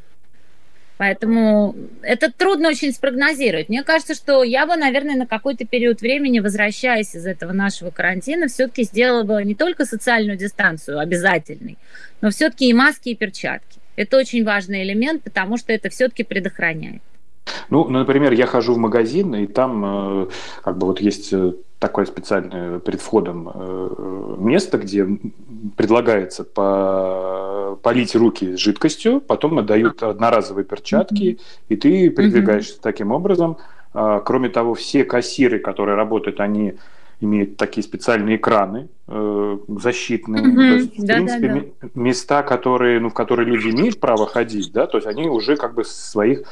[1.02, 3.68] Поэтому это трудно очень спрогнозировать.
[3.68, 8.46] Мне кажется, что я бы, наверное, на какой-то период времени, возвращаясь из этого нашего карантина,
[8.46, 11.76] все-таки сделала бы не только социальную дистанцию обязательной,
[12.20, 13.80] но все-таки и маски, и перчатки.
[13.96, 17.02] Это очень важный элемент, потому что это все-таки предохраняет.
[17.68, 20.28] Ну, например, я хожу в магазин, и там э,
[20.62, 25.04] как бы вот есть э, такое специальное перед входом э, место, где
[25.76, 31.40] предлагается по, полить руки жидкостью, потом отдают одноразовые перчатки, mm-hmm.
[31.70, 32.82] и ты передвигаешься mm-hmm.
[32.82, 33.56] таким образом.
[33.94, 36.74] А, кроме того, все кассиры, которые работают, они
[37.22, 40.42] имеют такие специальные экраны э, защитные.
[40.42, 40.56] Mm-hmm.
[40.56, 41.88] То есть, в да, принципе, да, да.
[41.94, 45.74] места, которые, ну, в которые люди имеют право ходить, да, то есть они уже как
[45.74, 46.42] бы своих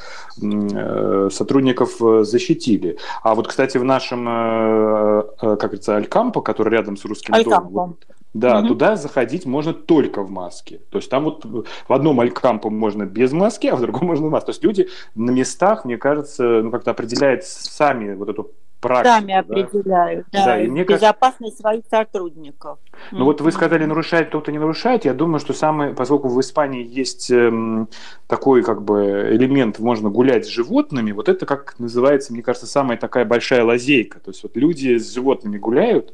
[0.41, 2.97] э, сотрудников э, защитили.
[3.21, 7.69] А вот, кстати, в нашем, э, э, как говорится, Алькампо, который рядом с русским Алькампо.
[7.69, 7.97] домом,
[8.33, 8.69] Да, угу.
[8.69, 10.79] туда заходить можно только в маске.
[10.89, 14.31] То есть там вот в одном алькампу можно без маски, а в другом можно в
[14.31, 14.45] маске.
[14.45, 18.51] То есть люди на местах, мне кажется, ну как-то определяют сами вот эту
[18.81, 19.15] практику.
[19.15, 21.61] Сами определяют, да, да и мне безопасность кажется...
[21.61, 22.79] своих сотрудников.
[23.11, 23.23] Ну mm-hmm.
[23.23, 25.05] вот вы сказали, нарушает кто-то не нарушает.
[25.05, 27.87] Я думаю, что самое, поскольку в Испании есть эм,
[28.27, 32.97] такой как бы элемент, можно гулять с животными, вот это как называется, мне кажется, самая
[32.97, 34.19] такая большая лазейка.
[34.19, 36.13] То есть вот люди с животными гуляют,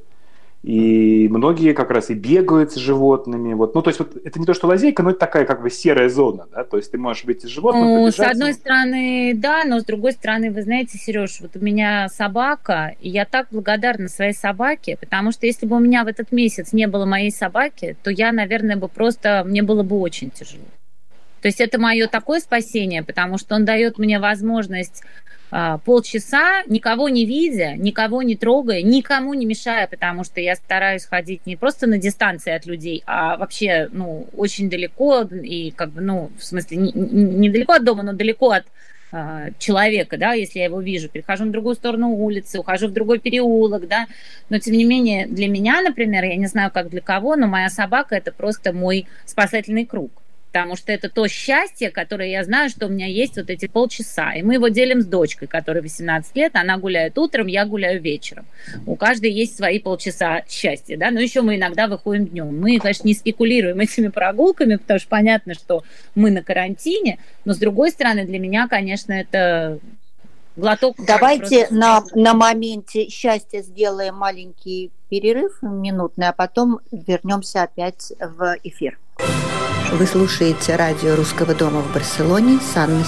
[0.64, 3.54] и многие как раз и бегают с животными.
[3.54, 3.76] Вот.
[3.76, 6.10] Ну, то есть вот это не то, что лазейка, но это такая как бы серая
[6.10, 9.80] зона, да, то есть ты можешь выйти с животным, Ну, с одной стороны, да, но
[9.80, 14.34] с другой стороны, вы знаете, Сереж, вот у меня собака, и я так благодарна своей
[14.34, 18.10] собаке, потому что если бы у меня в этот месяц не было моей собаки, то
[18.10, 20.64] я, наверное, бы просто, мне было бы очень тяжело.
[21.42, 25.04] То есть это мое такое спасение, потому что он дает мне возможность
[25.50, 31.46] полчаса, никого не видя, никого не трогая, никому не мешая, потому что я стараюсь ходить
[31.46, 36.32] не просто на дистанции от людей, а вообще, ну, очень далеко и как бы, ну,
[36.38, 38.66] в смысле, недалеко не от дома, но далеко от
[39.12, 43.20] а, человека, да, если я его вижу, перехожу на другую сторону улицы, ухожу в другой
[43.20, 44.08] переулок, да,
[44.50, 47.70] но тем не менее для меня, например, я не знаю, как для кого, но моя
[47.70, 50.12] собака это просто мой спасательный круг
[50.58, 54.34] потому что это то счастье, которое я знаю, что у меня есть вот эти полчаса.
[54.34, 58.48] И мы его делим с дочкой, которой 18 лет, она гуляет утром, я гуляю вечером.
[58.88, 62.60] У каждой есть свои полчаса счастья, да, но еще мы иногда выходим днем.
[62.60, 65.84] Мы, конечно, не спекулируем этими прогулками, потому что понятно, что
[66.16, 69.78] мы на карантине, но с другой стороны, для меня, конечно, это
[70.56, 70.96] глоток.
[71.06, 78.98] Давайте на, на моменте счастья сделаем маленький перерыв минутный, а потом вернемся опять в эфир.
[79.94, 83.06] Вы слушаете радио Русского дома в Барселоне с Анной.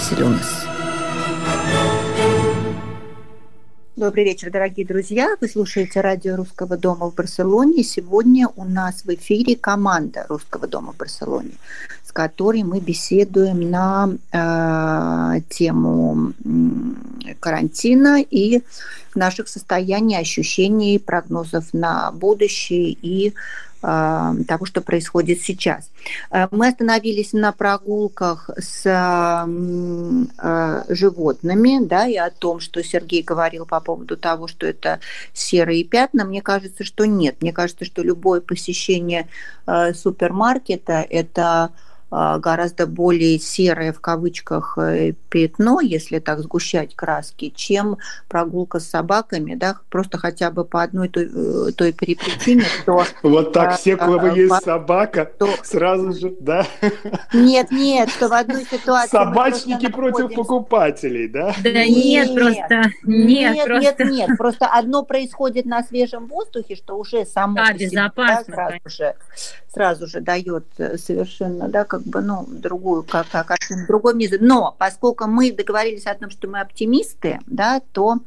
[3.98, 5.36] Добрый вечер, дорогие друзья.
[5.42, 7.84] Вы слушаете радио Русского дома в Барселоне.
[7.84, 11.52] Сегодня у нас в эфире команда Русского дома в Барселоне,
[12.06, 16.34] с которой мы беседуем на э, тему
[17.42, 18.62] карантина и
[19.16, 25.90] наших состояний, ощущений, прогнозов на будущее и а, того, что происходит сейчас.
[26.32, 33.66] Э, мы остановились на прогулках с э, животными, да, и о том, что Сергей говорил
[33.66, 35.00] по поводу того, что это
[35.34, 36.26] серые пятна.
[36.26, 37.42] Мне кажется, что нет.
[37.42, 39.28] Мне кажется, что любое посещение
[39.66, 41.72] э, супермаркета– это а,
[42.12, 49.56] гораздо более серое в кавычках э, пятно, если так сгущать краски, чем прогулка с собаками,
[49.56, 53.04] да, просто хотя бы по одной той, э, той причине, что...
[53.22, 55.32] Вот так все, у кого есть собака,
[55.64, 56.66] сразу же, да?
[57.34, 59.12] Нет, нет, что в одной ситуации...
[59.12, 61.54] Собачники против покупателей, да?
[61.64, 62.92] Да нет, просто...
[63.04, 67.56] Нет, нет, нет, просто одно происходит на свежем воздухе, что уже само...
[67.56, 68.56] Да, безопасно.
[68.56, 69.16] Сразу же,
[69.74, 74.38] сразу же дает э, совершенно, да, как бы, ну, другую, как, как, как другой мир.
[74.40, 78.18] Но поскольку мы договорились о том, что мы оптимисты, да, то,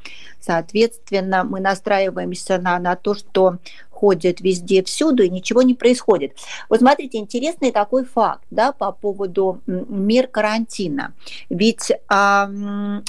[0.41, 3.59] соответственно, мы настраиваемся на, на то, что
[4.03, 6.37] ходят везде, всюду, и ничего не происходит.
[6.69, 11.15] Вот смотрите, интересный такой факт да, по поводу мер карантина.
[11.49, 12.47] Ведь э,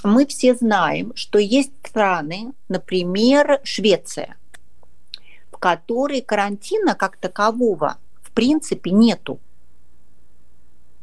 [0.03, 4.35] мы все знаем, что есть страны, например, Швеция,
[5.51, 9.39] в которой карантина как такового в принципе нету.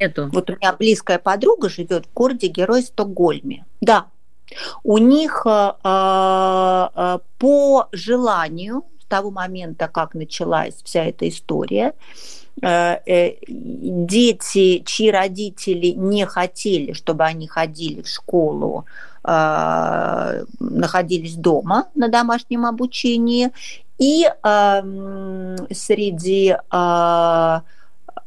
[0.00, 0.30] Нету.
[0.32, 3.66] Вот у меня близкая подруга живет в городе Герой Стокгольме.
[3.82, 4.06] Да,
[4.82, 11.92] у них э, э, по желанию с того момента, как началась вся эта история,
[12.62, 18.86] э, э, дети, чьи родители не хотели, чтобы они ходили в школу,
[19.22, 23.50] э, находились дома на домашнем обучении,
[23.98, 27.60] и э, среди э, Э,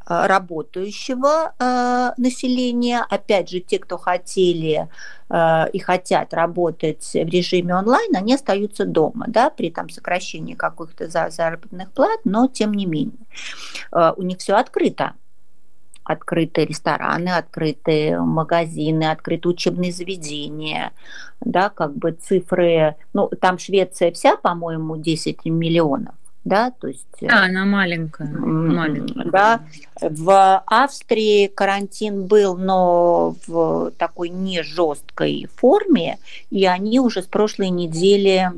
[0.05, 3.05] работающего э, населения.
[3.09, 4.89] Опять же, те, кто хотели
[5.29, 11.07] э, и хотят работать в режиме онлайн, они остаются дома, да, при там сокращении каких-то
[11.07, 13.13] заработных плат, но тем не менее.
[13.91, 15.13] У них все открыто.
[16.03, 20.91] Открыты рестораны, открыты магазины, открыты учебные заведения,
[21.39, 27.07] да, как бы цифры, ну, там Швеция вся, по-моему, 10 миллионов да, то есть...
[27.21, 29.31] Э, да, она маленькая, маленькая.
[29.31, 29.61] Да,
[30.01, 36.17] в Австрии карантин был, но в такой не жесткой форме,
[36.49, 38.51] и они уже с прошлой недели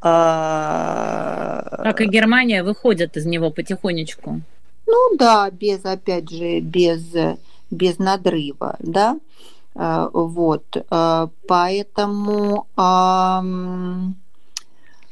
[0.00, 4.42] как и Германия, выходят из него потихонечку.
[4.86, 7.02] Ну да, без, опять же, без,
[7.70, 9.18] без надрыва, да,
[9.74, 10.64] вот,
[11.48, 13.42] поэтому А,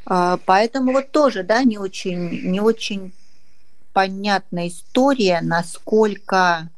[0.04, 3.12] поэтому вот тоже, да, не очень, не очень
[3.92, 6.68] понятная история, насколько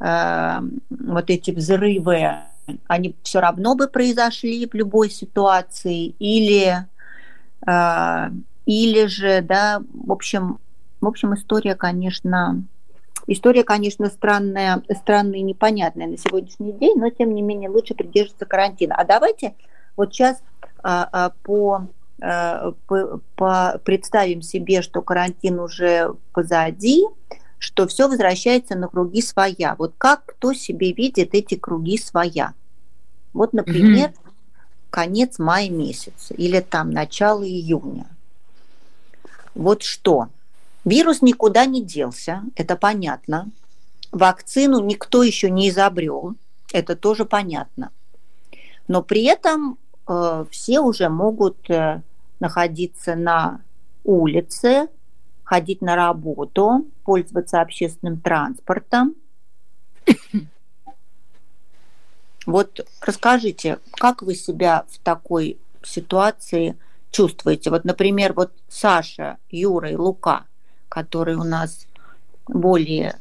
[0.00, 0.60] э,
[0.90, 2.36] вот эти взрывы,
[2.86, 6.86] они все равно бы произошли в любой ситуации, или,
[7.66, 8.30] э,
[8.66, 10.58] или же, да, в общем,
[11.00, 12.62] в общем, история, конечно,
[13.26, 18.46] история, конечно, странная, странная и непонятная на сегодняшний день, но тем не менее лучше придерживаться
[18.46, 18.94] карантина.
[18.94, 19.54] А давайте
[19.96, 20.40] вот сейчас
[20.82, 21.86] а, а, Э, по,
[23.84, 27.04] представим себе, что карантин уже позади,
[27.58, 29.74] что все возвращается на круги своя.
[29.78, 32.54] Вот как кто себе видит эти круги своя?
[33.32, 34.16] Вот, например, mm
[34.90, 38.06] конец мая месяца или там начало июня.
[39.54, 40.28] Вот что?
[40.84, 43.50] Вирус никуда не делся, это понятно.
[44.10, 46.34] Вакцину никто еще не изобрел,
[46.74, 47.90] это тоже понятно.
[48.86, 52.02] Но при этом э, все уже могут э,
[52.42, 53.60] находиться на
[54.04, 54.88] улице,
[55.44, 59.14] ходить на работу, пользоваться общественным транспортом.
[62.44, 66.76] Вот расскажите, как вы себя в такой ситуации
[67.12, 67.70] чувствуете?
[67.70, 70.46] Вот, например, вот Саша, Юра и Лука,
[70.88, 71.86] которые у нас
[72.48, 73.14] более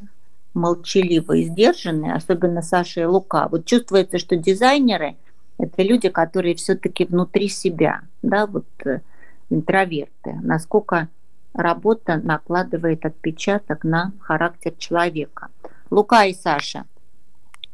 [0.55, 3.47] молчаливые и сдержанные, особенно Саша и Лука.
[3.51, 5.15] Вот чувствуется, что дизайнеры–
[5.59, 9.01] это люди, которые все-таки внутри себя, да, вот э,
[9.51, 11.09] интроверты, насколько
[11.53, 15.49] работа накладывает отпечаток на характер человека.
[15.89, 16.85] Лука и Саша,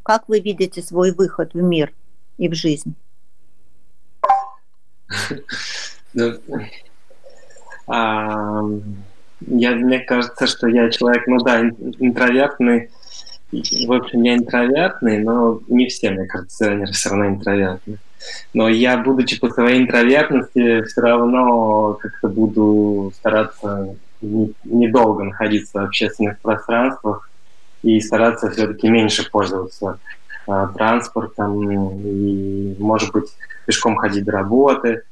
[0.04, 1.94] как вы видите свой выход в мир
[2.38, 2.96] и в жизнь?
[7.90, 8.64] А,
[9.42, 12.90] я, мне кажется, что я человек, ну да, интровертный.
[13.52, 17.98] В общем, я интровертный, но не все, мне кажется, они все равно интровертные.
[18.54, 26.40] Но я, будучи по своей интровертности, все равно как-то буду стараться недолго находиться в общественных
[26.40, 27.30] пространствах
[27.84, 30.00] и стараться все-таки меньше пользоваться
[30.48, 33.30] э, транспортом и, может быть,
[33.66, 35.04] пешком ходить до работы.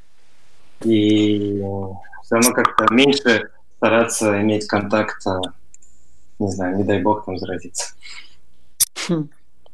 [0.83, 1.61] И
[2.23, 5.23] все равно как-то меньше стараться иметь контакт,
[6.39, 7.93] не знаю, не дай бог там заразиться.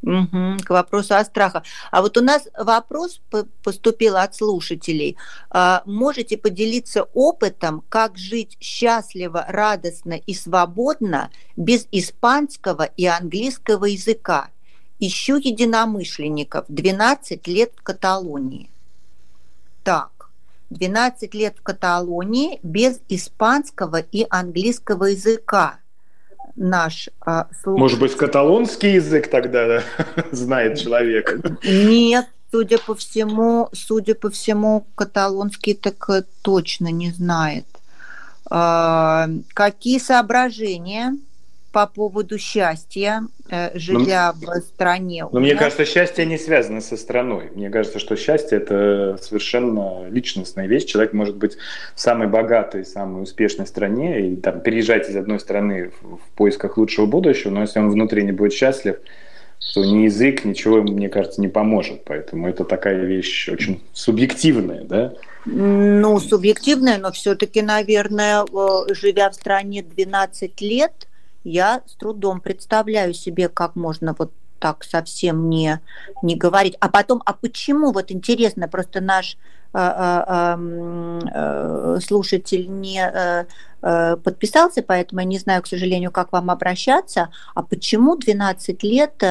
[0.03, 1.64] Угу, к вопросу о страхах.
[1.91, 3.22] А вот у нас вопрос
[3.64, 5.16] поступил от слушателей.
[5.51, 14.49] А, можете поделиться опытом, как жить счастливо, радостно и свободно без испанского и английского языка?
[14.99, 16.66] Ищу единомышленников.
[16.68, 18.72] 12 лет в Каталонии.
[19.84, 20.32] Так,
[20.72, 25.80] 12 лет в Каталонии без испанского и английского языка
[26.56, 27.80] наш а, слух.
[27.80, 29.84] Может быть, каталонский язык тогда да,
[30.32, 31.39] знает человек?
[31.64, 37.66] Нет, судя по всему, судя по всему, каталонский так э, точно не знает.
[38.49, 41.18] А, какие соображения?
[41.72, 45.26] По поводу счастья, э, живя но, в стране.
[45.32, 47.51] Но мне кажется, счастье не связано со страной.
[47.55, 50.86] Мне кажется, что счастье это совершенно личностная вещь.
[50.86, 51.57] Человек может быть
[51.95, 56.78] в самой богатой, самой успешной стране и там переезжать из одной страны в, в поисках
[56.78, 58.97] лучшего будущего, но если он внутри не будет счастлив,
[59.74, 62.03] то ни язык, ничего, мне кажется, не поможет.
[62.03, 65.13] Поэтому это такая вещь очень субъективная, да?
[65.45, 71.07] Ну, субъективная, но все-таки, наверное, э, живя в стране 12 лет,
[71.43, 75.81] я с трудом представляю себе, как можно вот так совсем не,
[76.21, 76.77] не говорить.
[76.79, 79.37] А потом, а почему, вот интересно, просто наш
[79.73, 83.47] э, э, э, слушатель не
[83.81, 89.23] подписался, поэтому я не знаю, к сожалению, как вам обращаться, а почему 12 лет,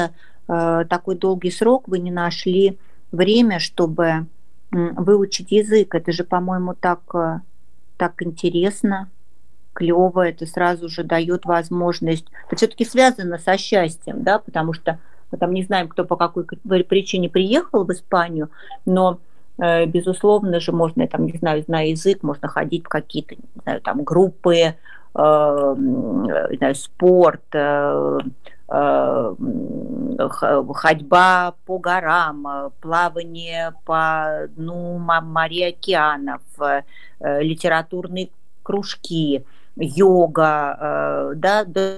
[0.45, 2.77] такой долгий срок, вы не нашли
[3.13, 4.25] время, чтобы
[4.71, 5.95] выучить язык?
[5.95, 6.99] Это же, по-моему, так,
[7.95, 9.09] так интересно
[9.73, 12.25] клево, это сразу же дает возможность.
[12.47, 14.99] Это все-таки связано со счастьем, да, потому что
[15.31, 18.49] мы там не знаем, кто по какой причине приехал в Испанию,
[18.85, 19.19] но
[19.57, 23.81] э, безусловно же можно, там, не знаю, зная язык, можно ходить в какие-то, не знаю,
[23.81, 24.73] там группы, э,
[25.15, 28.19] не знаю, спорт, э,
[30.73, 36.41] ходьба по горам, плавание по дну морей океанов,
[37.19, 38.29] литературные
[38.63, 39.45] кружки–
[39.81, 41.95] йога, э, да, да,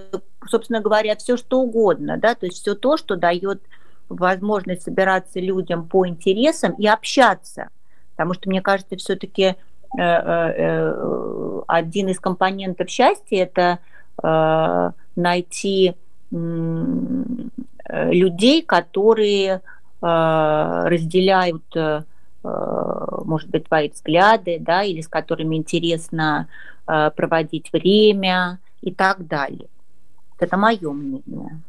[0.48, 3.62] собственно говоря, все что угодно, да, то есть все то, что дает
[4.10, 7.70] возможность собираться людям по интересам и общаться,
[8.12, 9.56] потому что мне кажется, все-таки э,
[9.98, 13.80] э, один из компонентов счастья это
[15.16, 15.96] найти
[17.90, 19.62] людей, которые
[20.02, 21.64] разделяют
[22.44, 26.48] может быть, твои взгляды, да, или с которыми интересно
[26.86, 29.68] проводить время и так далее.
[30.40, 31.62] Это мое мнение.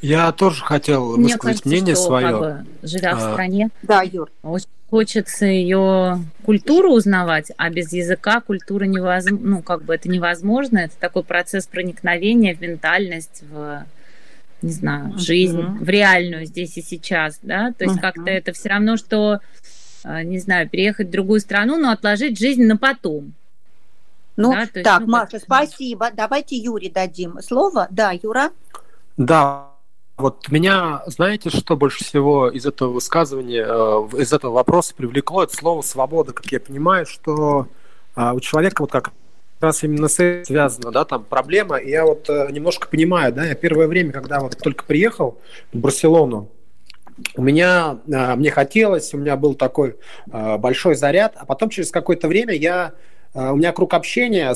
[0.00, 2.30] Я тоже хотел Мне высказать кажется, мнение что, свое.
[2.30, 3.16] Как бы, живя а...
[3.16, 4.30] в стране, да, Юр.
[4.42, 10.78] очень хочется ее культуру узнавать, а без языка культура невозможно, ну, как бы это невозможно.
[10.78, 13.84] Это такой процесс проникновения в ментальность, в
[14.62, 15.84] не знаю, в жизнь, uh-huh.
[15.84, 18.00] в реальную здесь и сейчас, да, то есть uh-huh.
[18.00, 19.40] как-то это все равно, что,
[20.04, 23.32] а, не знаю, переехать в другую страну, но отложить жизнь на потом.
[24.36, 26.10] Ну, да, есть, так, ну, Маша, спасибо.
[26.14, 27.88] Давайте Юре дадим слово.
[27.90, 28.50] Да, Юра?
[29.16, 29.70] Да,
[30.16, 35.42] вот меня, знаете, что больше всего из этого высказывания, э, из этого вопроса привлекло?
[35.42, 37.68] Это слово «свобода», как я понимаю, что
[38.14, 39.12] а, у человека вот как
[39.60, 41.76] раз именно с этим связана, да, там проблема.
[41.76, 45.38] И я вот э, немножко понимаю, да, я первое время, когда вот только приехал
[45.72, 46.48] в Барселону,
[47.34, 49.96] у меня, э, мне хотелось, у меня был такой
[50.26, 52.92] большой заряд, а потом через какое-то время я,
[53.34, 54.54] у меня круг общения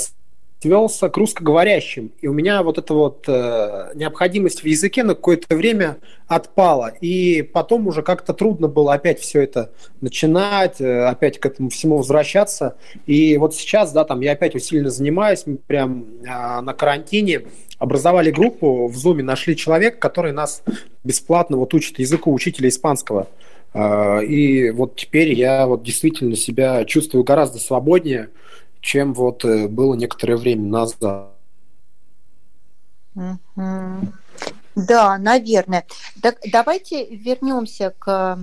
[0.61, 2.13] свелся к русскоговорящим.
[2.23, 6.89] И у меня вот эта вот э, необходимость в языке на какое-то время отпала.
[7.03, 11.99] И потом уже как-то трудно было опять все это начинать, э, опять к этому всему
[11.99, 12.77] возвращаться.
[13.05, 17.43] И вот сейчас, да, там я опять усиленно занимаюсь, мы прям э, на карантине
[17.79, 20.63] образовали группу в Zoom, нашли человека, который нас
[21.03, 23.29] бесплатно вот учит языку учителя испанского.
[23.75, 28.31] Э, и вот теперь я вот действительно себя чувствую гораздо свободнее,
[28.85, 31.31] чем вот э, было некоторое время назад.
[34.77, 35.85] Да, наверное.
[36.21, 38.39] Так давайте вернемся к,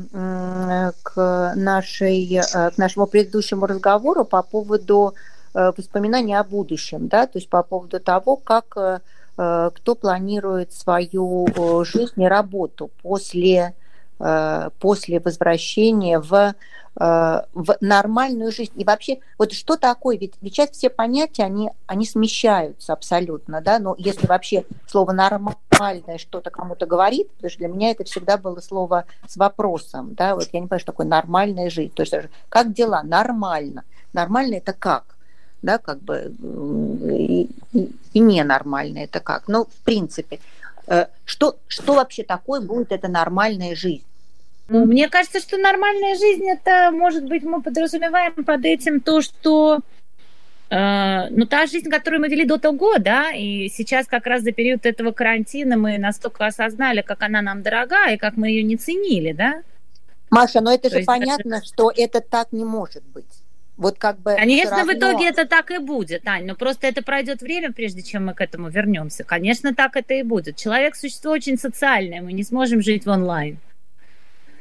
[1.03, 5.13] к, нашей, э, к нашему предыдущему разговору по поводу
[5.53, 9.01] э, воспоминаний о будущем, да, то есть по поводу того, как
[9.37, 11.47] кто планирует свою
[11.85, 13.73] жизнь и работу после,
[14.17, 16.53] после возвращения в
[16.95, 18.73] в нормальную жизнь.
[18.75, 23.79] И вообще, вот что такое, ведь, ведь сейчас все понятия, они, они смещаются абсолютно, да,
[23.79, 28.59] но если вообще слово нормальное что-то кому-то говорит, потому что для меня это всегда было
[28.59, 32.13] слово с вопросом, да, вот я не понимаю, что такое нормальная жизнь, то есть
[32.49, 35.15] как дела, нормально, нормально это как,
[35.61, 36.35] да, как бы
[37.09, 40.39] и, и, и ненормально это как, ну, в принципе,
[40.87, 44.03] э, что, что вообще такое будет эта нормальная жизнь?
[44.67, 49.79] Ну, мне кажется, что нормальная жизнь это, может быть, мы подразумеваем под этим то, что
[50.69, 54.51] э, ну, та жизнь, которую мы вели до того, да, и сейчас как раз за
[54.51, 58.77] период этого карантина мы настолько осознали, как она нам дорога и как мы ее не
[58.77, 59.61] ценили, да.
[60.29, 61.65] Маша, но это то же понятно, даже...
[61.65, 63.25] что это так не может быть.
[63.81, 64.93] Вот как бы Конечно, равно...
[64.93, 68.33] в итоге это так и будет, Ань, но просто это пройдет время, прежде чем мы
[68.35, 69.23] к этому вернемся.
[69.23, 70.55] Конечно, так это и будет.
[70.55, 73.57] Человек существо очень социальное, мы не сможем жить в онлайн.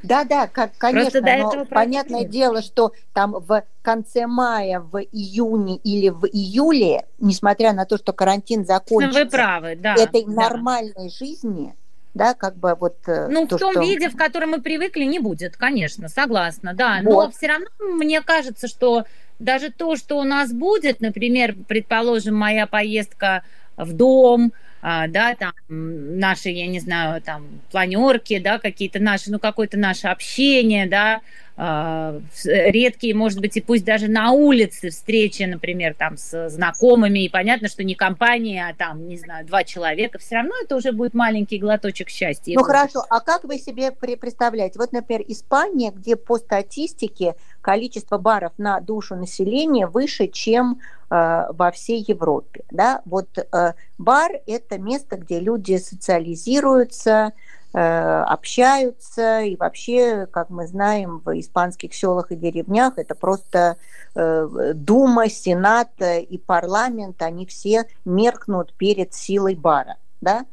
[0.02, 6.08] Да, да, как, конечно, но понятное дело, что там в конце мая, в июне или
[6.08, 10.30] в июле, несмотря на то, что карантин закончится, Вы правы, да, этой да.
[10.30, 11.74] нормальной жизни,
[12.14, 12.96] да, как бы вот...
[13.06, 13.82] Э, ну, то, в том что...
[13.82, 17.26] виде, в котором мы привыкли, не будет, конечно, согласна, да, вот.
[17.26, 19.04] но все равно мне кажется, что
[19.38, 23.42] даже то, что у нас будет, например, предположим, моя поездка
[23.84, 24.52] в дом,
[24.82, 30.08] а, да, там наши, я не знаю, там планерки, да, какие-то наши, ну, какое-то наше
[30.08, 31.20] общение, да,
[31.62, 37.28] а, редкие, может быть, и пусть даже на улице встречи, например, там с знакомыми, и
[37.28, 41.12] понятно, что не компания, а там, не знаю, два человека, все равно это уже будет
[41.12, 42.54] маленький глоточек счастья.
[42.54, 44.78] Ну хорошо, а как вы себе представляете?
[44.78, 51.72] Вот, например, Испания, где по статистике количество баров на душу населения выше, чем э, во
[51.72, 53.02] всей Европе, да?
[53.04, 57.32] Вот э, бар– это место, где люди социализируются,
[57.72, 63.76] Э, общаются, и вообще, как мы знаем, в испанских селах и деревнях это просто
[64.16, 70.46] э, Дума, Сенат и парламент, они все меркнут перед силой бара, да?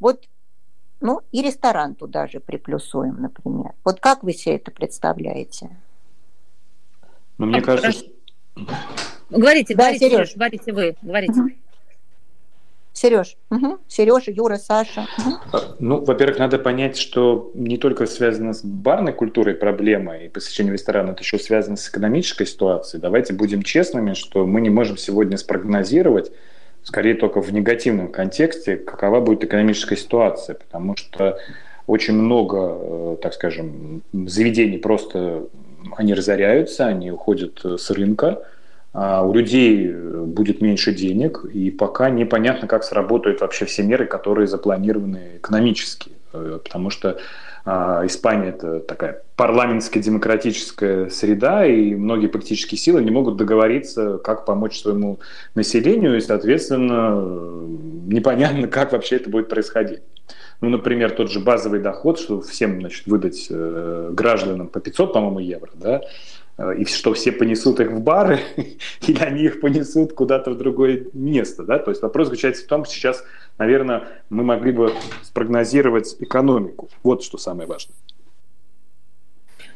[0.00, 0.28] Вот,
[1.00, 3.70] ну, и ресторан туда же приплюсуем, например.
[3.84, 5.70] Вот как вы себе это представляете?
[7.38, 8.04] Ну, мне кажется...
[9.38, 11.40] Говорите, да, говорите, Сереж, говорите вы, говорите.
[11.40, 11.50] Угу.
[12.92, 13.78] Сереж, угу.
[13.88, 15.06] Сережа, Юра, Саша.
[15.18, 15.58] Угу.
[15.80, 21.10] Ну, во-первых, надо понять, что не только связано с барной культурой проблема и посещение ресторана,
[21.10, 23.00] это еще связано с экономической ситуацией.
[23.00, 26.30] Давайте будем честными, что мы не можем сегодня спрогнозировать,
[26.84, 31.38] скорее только в негативном контексте, какова будет экономическая ситуация, потому что
[31.88, 35.48] очень много, э, так скажем, заведений просто
[35.96, 38.44] они разоряются, они уходят с рынка, а
[38.94, 44.46] у людей э, будет меньше денег, и пока непонятно, как сработают вообще все меры, которые
[44.46, 46.12] запланированы экономически.
[46.32, 47.18] Э, потому что
[47.66, 54.44] А, Испания это такая парламентская демократическая среда, и многие политические силы не могут договориться, как
[54.44, 55.18] помочь своему
[55.54, 57.22] населению, и, соответственно,
[58.06, 60.00] непонятно, как вообще это будет происходить.
[60.60, 65.38] Ну, например, тот же базовый доход, что всем значит, выдать э, гражданам по 500, по-моему,
[65.38, 68.40] евро, да, э, и что все понесут их в бары,
[69.06, 71.64] или они их понесут куда-то в другое место.
[71.64, 71.78] Да?
[71.78, 73.24] То есть вопрос заключается в том, что сейчас,
[73.58, 74.92] наверное, мы могли бы
[75.22, 76.88] спрогнозировать экономику.
[77.02, 77.96] Вот что самое важное.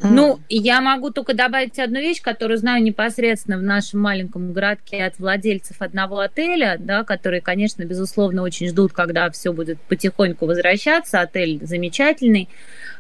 [0.01, 5.19] Ну, я могу только добавить одну вещь, которую знаю непосредственно в нашем маленьком городке от
[5.19, 11.21] владельцев одного отеля, да, которые, конечно, безусловно, очень ждут, когда все будет потихоньку возвращаться.
[11.21, 12.49] Отель замечательный.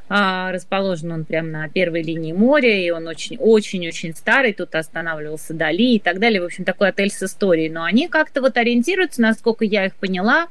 [0.08, 5.94] А, расположен он прямо на первой линии моря, и он очень-очень-очень старый, тут останавливался Дали
[5.94, 6.40] и так далее.
[6.40, 7.68] В общем, такой отель с историей.
[7.68, 10.48] Но они как-то вот ориентируются, насколько я их поняла,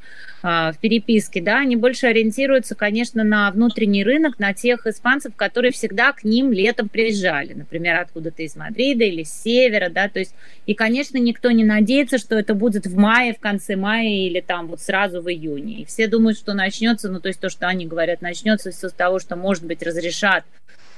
[0.48, 6.14] в переписке, да, они больше ориентируются, конечно, на внутренний рынок, на тех испанцев, которые всегда
[6.14, 10.34] к ним летом приезжали, например, откуда-то из Мадрида или с севера, да, то есть,
[10.66, 14.68] и, конечно, никто не надеется, что это будет в мае, в конце мая или там
[14.68, 15.82] вот сразу в июне.
[15.82, 18.94] И все думают, что начнется, ну, то есть то, что они говорят, начнется все с
[18.94, 20.46] того, что, может быть, разрешат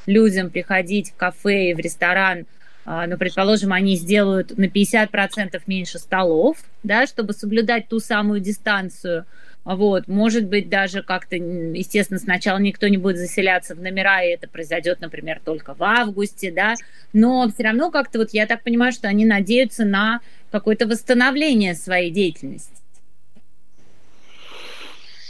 [0.05, 2.45] людям приходить в кафе и в ресторан
[2.85, 9.25] ну, предположим, они сделают на 50% меньше столов, да, чтобы соблюдать ту самую дистанцию.
[9.65, 14.47] Вот, может быть, даже как-то, естественно, сначала никто не будет заселяться в номера, и это
[14.47, 16.75] произойдет, например, только в августе, да,
[17.13, 22.09] но все равно как-то вот я так понимаю, что они надеются на какое-то восстановление своей
[22.09, 22.78] деятельности.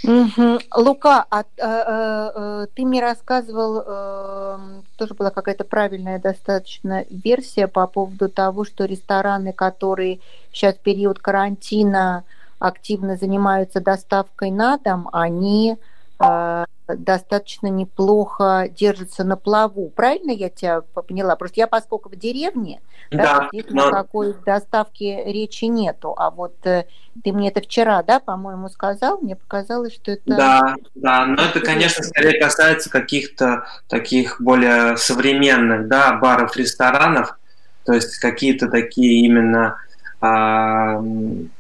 [0.03, 4.59] Лука, а, а, а, ты мне рассказывал, а,
[4.97, 10.19] тоже была какая-то правильная достаточно версия по поводу того, что рестораны, которые
[10.51, 12.23] сейчас в период карантина
[12.59, 15.77] активно занимаются доставкой на дом, они
[16.17, 16.65] а,
[16.97, 19.89] достаточно неплохо держится на плаву.
[19.89, 21.35] Правильно я тебя поняла?
[21.35, 22.81] Просто я, поскольку в деревне,
[23.11, 23.87] да, да но...
[23.87, 26.13] никакой доставки речи нету.
[26.17, 26.85] А вот э,
[27.23, 30.23] ты мне это вчера, да, по-моему, сказал, мне показалось, что это...
[30.25, 37.37] Да, да, но это, конечно, скорее касается каких-то таких более современных, да, баров, ресторанов,
[37.85, 39.77] то есть какие-то такие именно
[40.21, 41.01] а,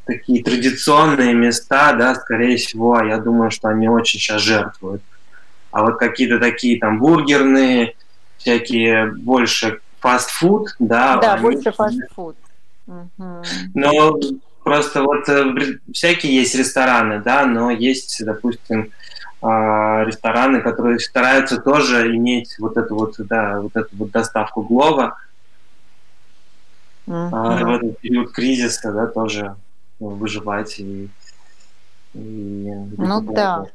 [0.05, 5.01] такие традиционные места, да, скорее всего, я думаю, что они очень сейчас жертвуют.
[5.71, 7.95] А вот какие-то такие там бургерные,
[8.37, 11.17] всякие больше фастфуд, да.
[11.17, 11.41] Да, они...
[11.41, 12.35] больше фастфуд.
[12.87, 13.43] Угу.
[13.75, 14.19] Но
[14.63, 18.91] просто вот э, всякие есть рестораны, да, но есть, допустим,
[19.41, 25.17] а, рестораны, которые стараются тоже иметь вот эту вот, да, вот эту вот доставку Глова.
[27.07, 27.29] Uh-huh.
[27.31, 29.55] А, в этот период кризиса, да, тоже
[29.99, 31.09] выживать и,
[32.13, 33.65] и ну да.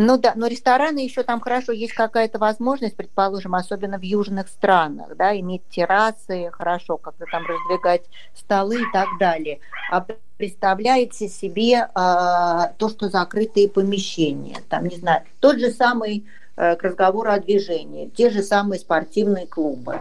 [0.00, 5.16] Ну да, но рестораны еще там хорошо, есть какая-то возможность, предположим, особенно в южных странах,
[5.16, 9.58] да, иметь террасы, хорошо, как-то там раздвигать столы и так далее.
[9.90, 16.26] А представляете себе э, то, что закрытые помещения, там, не знаю, тот же самый
[16.56, 19.98] э, к разговору о движении, те же самые спортивные клубы,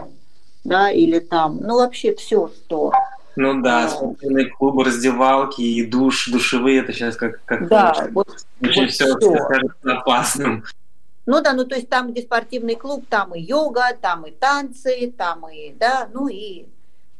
[0.64, 2.91] да, или там, ну вообще все, что
[3.38, 8.46] ну да, а, спортивные клубы, раздевалки и душ, душевые, это сейчас как, как да, вот,
[8.62, 10.64] очень вот все, все кажется опасным.
[11.28, 15.14] Ну да, ну то есть там, где спортивный клуб, там и йога, там и танцы,
[15.16, 16.66] там и, да, ну и,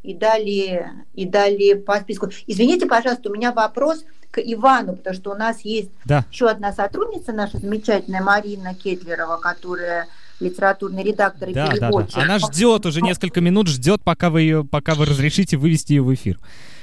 [0.02, 2.30] и далее, и далее по списку.
[2.48, 6.26] Извините, пожалуйста, у меня вопрос к Ивану, потому что у нас есть да.
[6.32, 10.08] еще одна сотрудница, наша замечательная Марина Кетлерова, которая
[10.40, 12.16] литературный редактор и да, переводчик.
[12.16, 12.26] Да, да.
[12.26, 16.14] Она ждет уже несколько минут, ждет, пока вы ее, пока вы разрешите вывести ее в
[16.14, 16.40] эфир.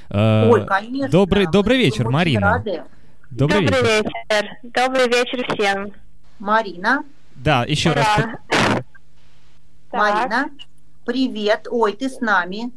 [0.09, 1.09] Э, Ой, конечно.
[1.09, 2.53] Добрый, добрый вечер, Марина.
[2.53, 2.83] Рады.
[3.31, 4.11] Добрый, добрый вечер.
[4.29, 4.49] вечер.
[4.63, 5.91] Добрый вечер всем.
[6.39, 7.03] Марина.
[7.35, 8.03] Да, еще Ура.
[8.03, 8.83] раз.
[9.91, 10.49] Марина,
[11.05, 11.67] привет.
[11.69, 12.71] Ой, ты с нами.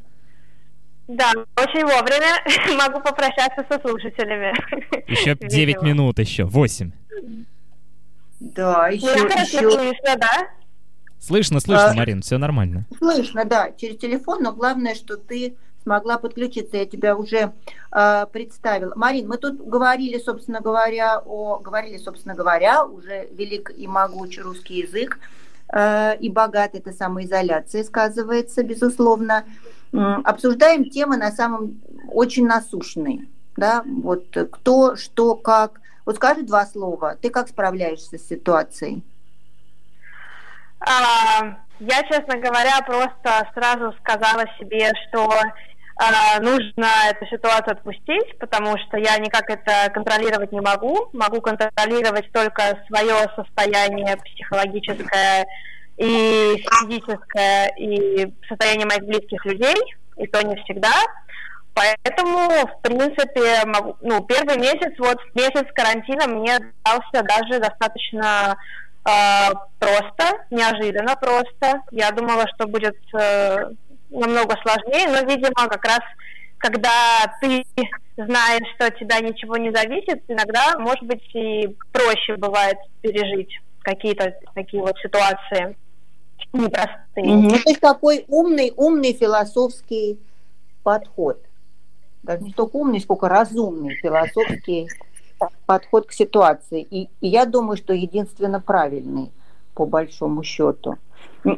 [1.08, 4.52] Да, очень вовремя могу попрощаться со слушателями.
[5.10, 6.92] Еще 9 минут, еще 8.
[8.40, 9.06] Да, еще...
[9.06, 9.70] еще...
[9.70, 10.48] слышно, да?
[11.20, 12.86] Слышно, слышно, а, Марин, все нормально.
[12.96, 17.52] Слышно, да, через телефон, но главное, что ты смогла подключиться, я тебя уже
[17.92, 18.92] э, представила.
[18.94, 24.80] Марин, мы тут говорили, собственно говоря, о, говорили, собственно говоря, уже велик и могучий русский
[24.80, 25.18] язык,
[25.72, 29.44] э, и богат эта самоизоляция сказывается, безусловно.
[29.90, 31.80] Обсуждаем темы на самом
[32.12, 35.80] очень насущные, да, вот кто, что, как.
[36.04, 39.02] Вот скажи два слова, ты как справляешься с ситуацией?
[40.80, 48.76] А, я, честно говоря, просто сразу сказала себе, что э, нужно эту ситуацию отпустить, потому
[48.78, 51.08] что я никак это контролировать не могу.
[51.12, 55.46] Могу контролировать только свое состояние психологическое
[55.96, 59.76] и физическое, и состояние моих близких людей,
[60.16, 60.92] и то не всегда.
[61.74, 68.56] Поэтому, в принципе, могу, ну, первый месяц, вот месяц карантина мне дался даже достаточно
[69.08, 71.82] э, просто, неожиданно просто.
[71.90, 73.70] Я думала, что будет э,
[74.10, 76.00] намного сложнее, но, видимо, как раз
[76.58, 76.90] когда
[77.40, 77.64] ты
[78.16, 84.34] знаешь, что от тебя ничего не зависит, иногда, может быть, и проще бывает пережить какие-то
[84.54, 85.76] такие вот ситуации
[86.52, 87.26] непростые.
[87.26, 87.62] Mm-hmm.
[87.66, 90.18] Есть такой умный, умный философский
[90.82, 91.40] подход.
[92.22, 94.88] Даже не столько умный, сколько разумный философский
[95.66, 96.86] подход к ситуации.
[96.90, 99.30] И, и я думаю, что единственно правильный,
[99.74, 100.96] по большому счету.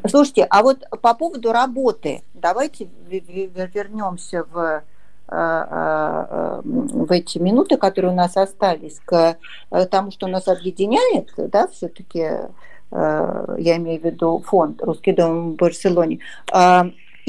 [0.08, 4.82] Слушайте, а вот по поводу работы, давайте вернемся в, э,
[5.28, 9.36] э, э, в эти минуты, которые у нас остались, к
[9.90, 12.28] тому, что нас объединяет, да, все-таки,
[12.92, 16.18] я имею в виду фонд «Русский дом» в Барселоне.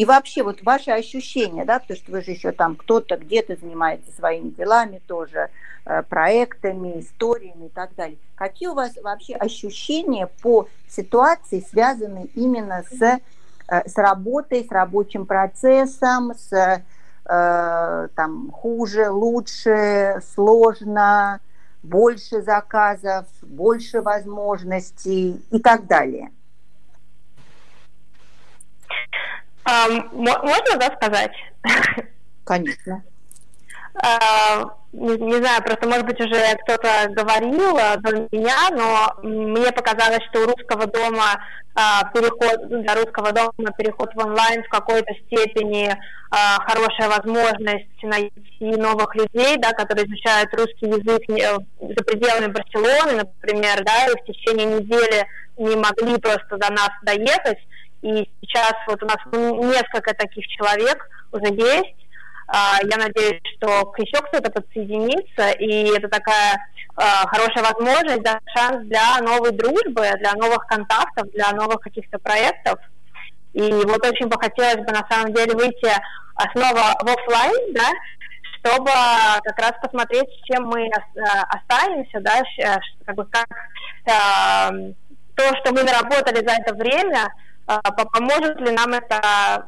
[0.02, 4.12] И вообще вот ваши ощущения, да, потому что вы же еще там кто-то где-то занимается
[4.12, 5.49] своими делами тоже,
[5.84, 8.20] Э, проектами, историями и так далее.
[8.36, 13.20] Какие у вас вообще ощущения по ситуации, связанные именно с, э,
[13.68, 21.39] с работой, с рабочим процессом, с э, там хуже, лучше, сложно,
[21.82, 26.30] больше заказов, больше возможностей и так далее?
[29.66, 31.32] Um, можно, да, сказать?
[32.43, 33.03] Конечно.
[33.95, 39.72] Uh, не, не знаю, просто, может быть, уже кто-то говорил э, до меня, но мне
[39.72, 41.39] показалось, что у русского дома
[41.74, 45.89] а, переход, для русского дома переход в онлайн в какой-то степени
[46.30, 51.24] а, хорошая возможность найти новых людей, да, которые изучают русский язык
[51.80, 55.26] за пределами Барселоны, например, да, и в течение недели
[55.57, 57.59] не могли просто до нас доехать.
[58.02, 61.95] И сейчас вот у нас несколько таких человек уже есть,
[62.54, 66.58] а, я надеюсь, что еще кто-то подсоединится, и это такая
[66.97, 72.78] а, хорошая возможность, да, шанс для новой дружбы, для новых контактов, для новых каких-то проектов.
[73.54, 75.93] И вот очень бы хотелось бы на самом деле выйти
[76.52, 77.89] снова в офлайн, да,
[78.60, 78.91] чтобы
[79.43, 82.41] как раз посмотреть, с чем мы а, останемся, да,
[83.06, 83.47] как бы как
[84.04, 87.32] то, что мы наработали за это время,
[87.80, 89.66] поможет ли нам это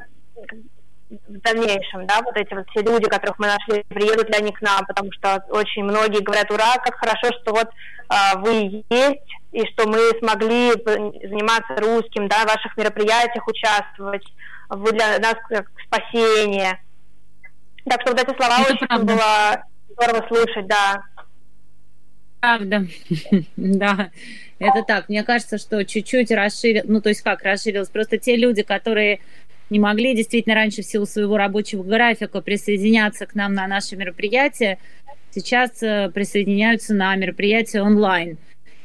[1.28, 4.62] в дальнейшем, да, вот эти вот все люди, которых мы нашли, приедут ли они к
[4.62, 7.70] нам, потому что очень многие говорят, ура, как хорошо, что вот
[8.10, 14.26] а, вы есть, и что мы смогли заниматься русским, да, в ваших мероприятиях участвовать,
[14.70, 16.80] вы для нас как спасение.
[17.86, 19.14] Так что вот эти слова Это очень правда.
[19.14, 21.04] было здорово слышать, да.
[22.40, 22.86] Правда,
[23.56, 24.10] да,
[24.64, 25.10] это так.
[25.10, 29.20] Мне кажется, что чуть-чуть расширил, ну то есть как расширилось, просто те люди, которые
[29.70, 34.78] не могли действительно раньше в силу своего рабочего графика присоединяться к нам на наши мероприятия,
[35.32, 38.38] сейчас э, присоединяются на мероприятия онлайн.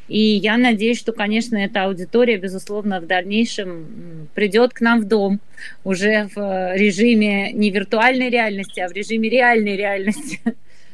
[0.09, 5.41] И я надеюсь, что, конечно, эта аудитория, безусловно, в дальнейшем придет к нам в дом
[5.85, 10.41] уже в э, режиме не виртуальной реальности, а в режиме реальной реальности.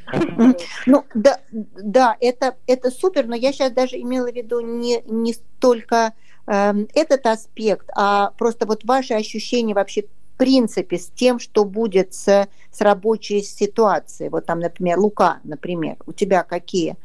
[0.87, 5.33] Ну, да, да это, это супер, но я сейчас даже имела в виду не, не
[5.33, 6.13] столько
[6.47, 12.13] Эм, этот аспект, а просто вот ваши ощущения вообще в принципе с тем, что будет
[12.13, 14.29] с, с рабочей ситуацией.
[14.29, 16.97] Вот там, например, Лука, например, у тебя какие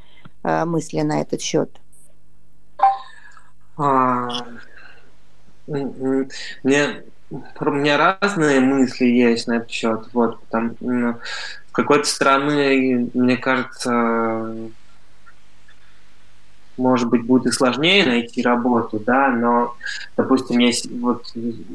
[0.43, 1.69] э, мысли на этот счет?
[3.77, 4.27] А,
[5.67, 10.09] мне, у меня разные мысли есть на этот счет.
[10.11, 10.75] Вот, там,
[11.69, 14.55] с какой-то стороны, мне кажется,
[16.77, 19.75] может быть, будет и сложнее найти работу, да, но,
[20.17, 21.25] допустим, есть вот,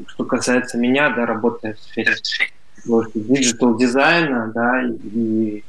[0.07, 2.15] что касается меня, да, работая в сфере
[3.15, 5.63] digital дизайна, да, и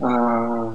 [0.00, 0.72] э,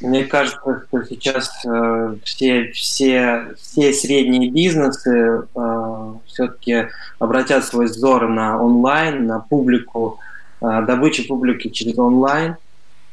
[0.00, 6.88] мне кажется, что сейчас э, все, все, все средние бизнесы э, все-таки
[7.18, 10.18] обратят свой взор на онлайн, на публику,
[10.60, 12.56] э, добычу публики через онлайн–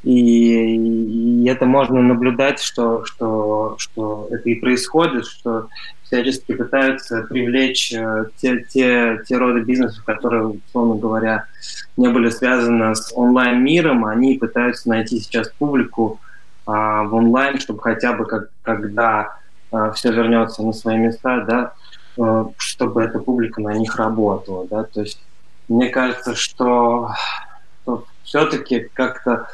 [0.05, 5.67] и, и это можно наблюдать, что, что, что это и происходит, что
[6.03, 11.45] всячески пытаются привлечь э, те, те, те роды бизнесов, которые, условно говоря,
[11.97, 16.19] не были связаны с онлайн-миром, они пытаются найти сейчас публику
[16.67, 19.39] а, в онлайн, чтобы хотя бы как, когда
[19.71, 21.73] а, все вернется на свои места, да,
[22.19, 25.19] а, чтобы эта публика на них работала, да, то есть
[25.68, 27.11] мне кажется, что,
[27.84, 29.47] что все-таки как-то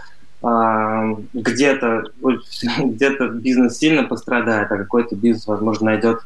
[0.43, 2.03] а, где-то
[2.79, 6.19] где-то бизнес сильно пострадает, а какой-то бизнес, возможно, найдет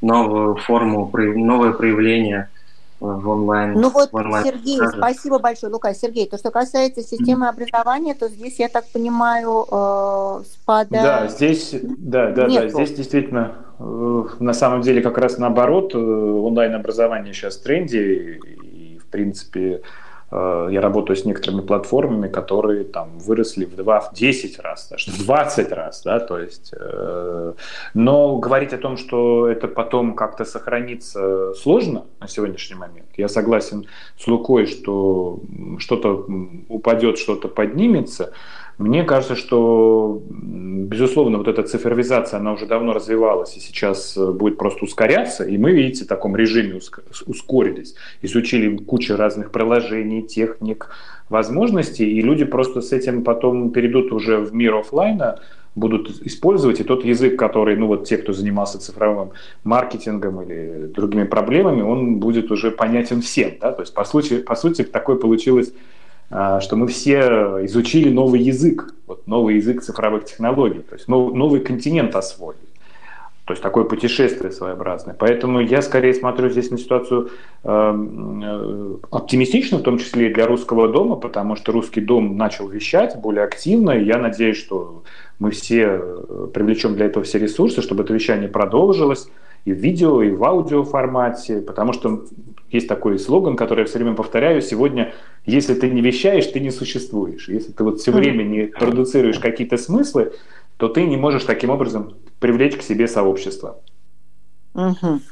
[0.00, 2.48] новую форму, новое проявление
[3.00, 3.72] в онлайн.
[3.74, 4.98] Ну вот, онлайн Сергей, продаже.
[4.98, 5.92] спасибо большое, Лука.
[5.94, 10.90] Сергей, то, что касается системы образования, то здесь, я так понимаю, э, спада...
[10.90, 15.98] Да, здесь, да, да, да, здесь действительно э, на самом деле как раз наоборот, э,
[15.98, 18.40] онлайн-образование сейчас в тренде,
[19.14, 19.80] принципе,
[20.32, 25.12] э, я работаю с некоторыми платформами, которые там выросли в 2, в 10 раз, даже
[25.12, 27.52] в 20 раз, да, то есть, э,
[27.94, 33.06] но говорить о том, что это потом как-то сохранится сложно на сегодняшний момент.
[33.16, 33.86] Я согласен
[34.18, 35.38] с Лукой, что
[35.78, 36.26] что-то
[36.68, 38.32] упадет, что-то поднимется.
[38.78, 44.58] Мне кажется, что, безусловно, вот эта цифровизация, она уже давно развивалась и сейчас э, будет
[44.58, 45.44] просто ускоряться.
[45.44, 47.94] И мы, видите, в таком режиме уск- ускорились.
[48.22, 50.90] Изучили кучу разных приложений, техник,
[51.28, 55.40] возможностей, и люди просто с этим потом перейдут уже в мир оффлайна,
[55.74, 59.30] будут использовать, и тот язык, который, ну вот те, кто занимался цифровым
[59.64, 64.54] маркетингом или другими проблемами, он будет уже понятен всем, да, то есть по сути, по
[64.54, 65.72] сути такое получилось,
[66.60, 67.20] что мы все
[67.64, 72.58] изучили новый язык, вот новый язык цифровых технологий, то есть нов- новый континент освоили.
[73.44, 75.14] То есть такое путешествие своеобразное.
[75.18, 77.28] Поэтому я скорее смотрю здесь на ситуацию
[77.62, 82.68] э, э, оптимистично, в том числе и для русского дома, потому что русский дом начал
[82.68, 85.02] вещать более активно, и я надеюсь, что
[85.38, 89.28] мы все э, привлечем для этого все ресурсы, чтобы это вещание продолжилось
[89.64, 92.24] и в видео, и в аудио формате, потому что
[92.70, 95.14] есть такой слоган, который я все время повторяю сегодня,
[95.46, 97.48] если ты не вещаешь, ты не существуешь.
[97.48, 100.32] Если ты вот все время не продуцируешь какие-то смыслы,
[100.76, 103.78] то ты не можешь таким образом привлечь к себе сообщество.
[104.74, 105.22] Мгм.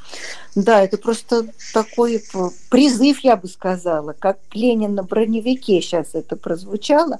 [0.55, 2.21] Да, это просто такой
[2.69, 7.19] призыв, я бы сказала, как Ленин на броневике сейчас это прозвучало.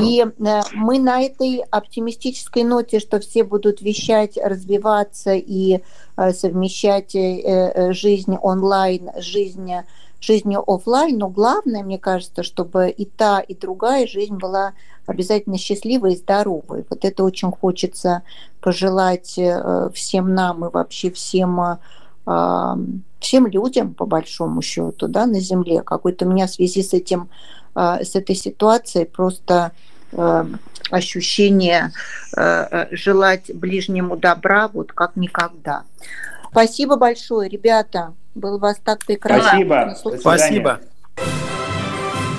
[0.00, 5.80] И э, мы на этой оптимистической ноте, что все будут вещать, развиваться и
[6.16, 9.72] э, совмещать э, жизнь онлайн, жизнь
[10.22, 14.74] жизнью офлайн, но главное, мне кажется, чтобы и та, и другая жизнь была
[15.06, 16.84] обязательно счастливой и здоровой.
[16.90, 18.22] Вот это очень хочется
[18.60, 19.40] пожелать
[19.94, 21.78] всем нам и вообще всем,
[22.22, 25.82] всем людям, по большому счету, да, на Земле.
[25.82, 27.28] Какой-то у меня в связи с этим,
[27.74, 29.72] э, с этой ситуацией просто
[30.90, 31.92] ощущение
[32.36, 35.84] э, э, желать ближнему добра вот как никогда.
[36.50, 38.14] Спасибо большое, ребята.
[38.34, 39.94] Было вас так прекрасно.
[39.96, 40.18] Спасибо.
[40.18, 40.80] Спасибо.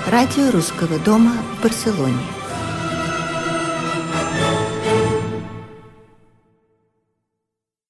[0.07, 2.40] Радио Русского дома в Барселоне.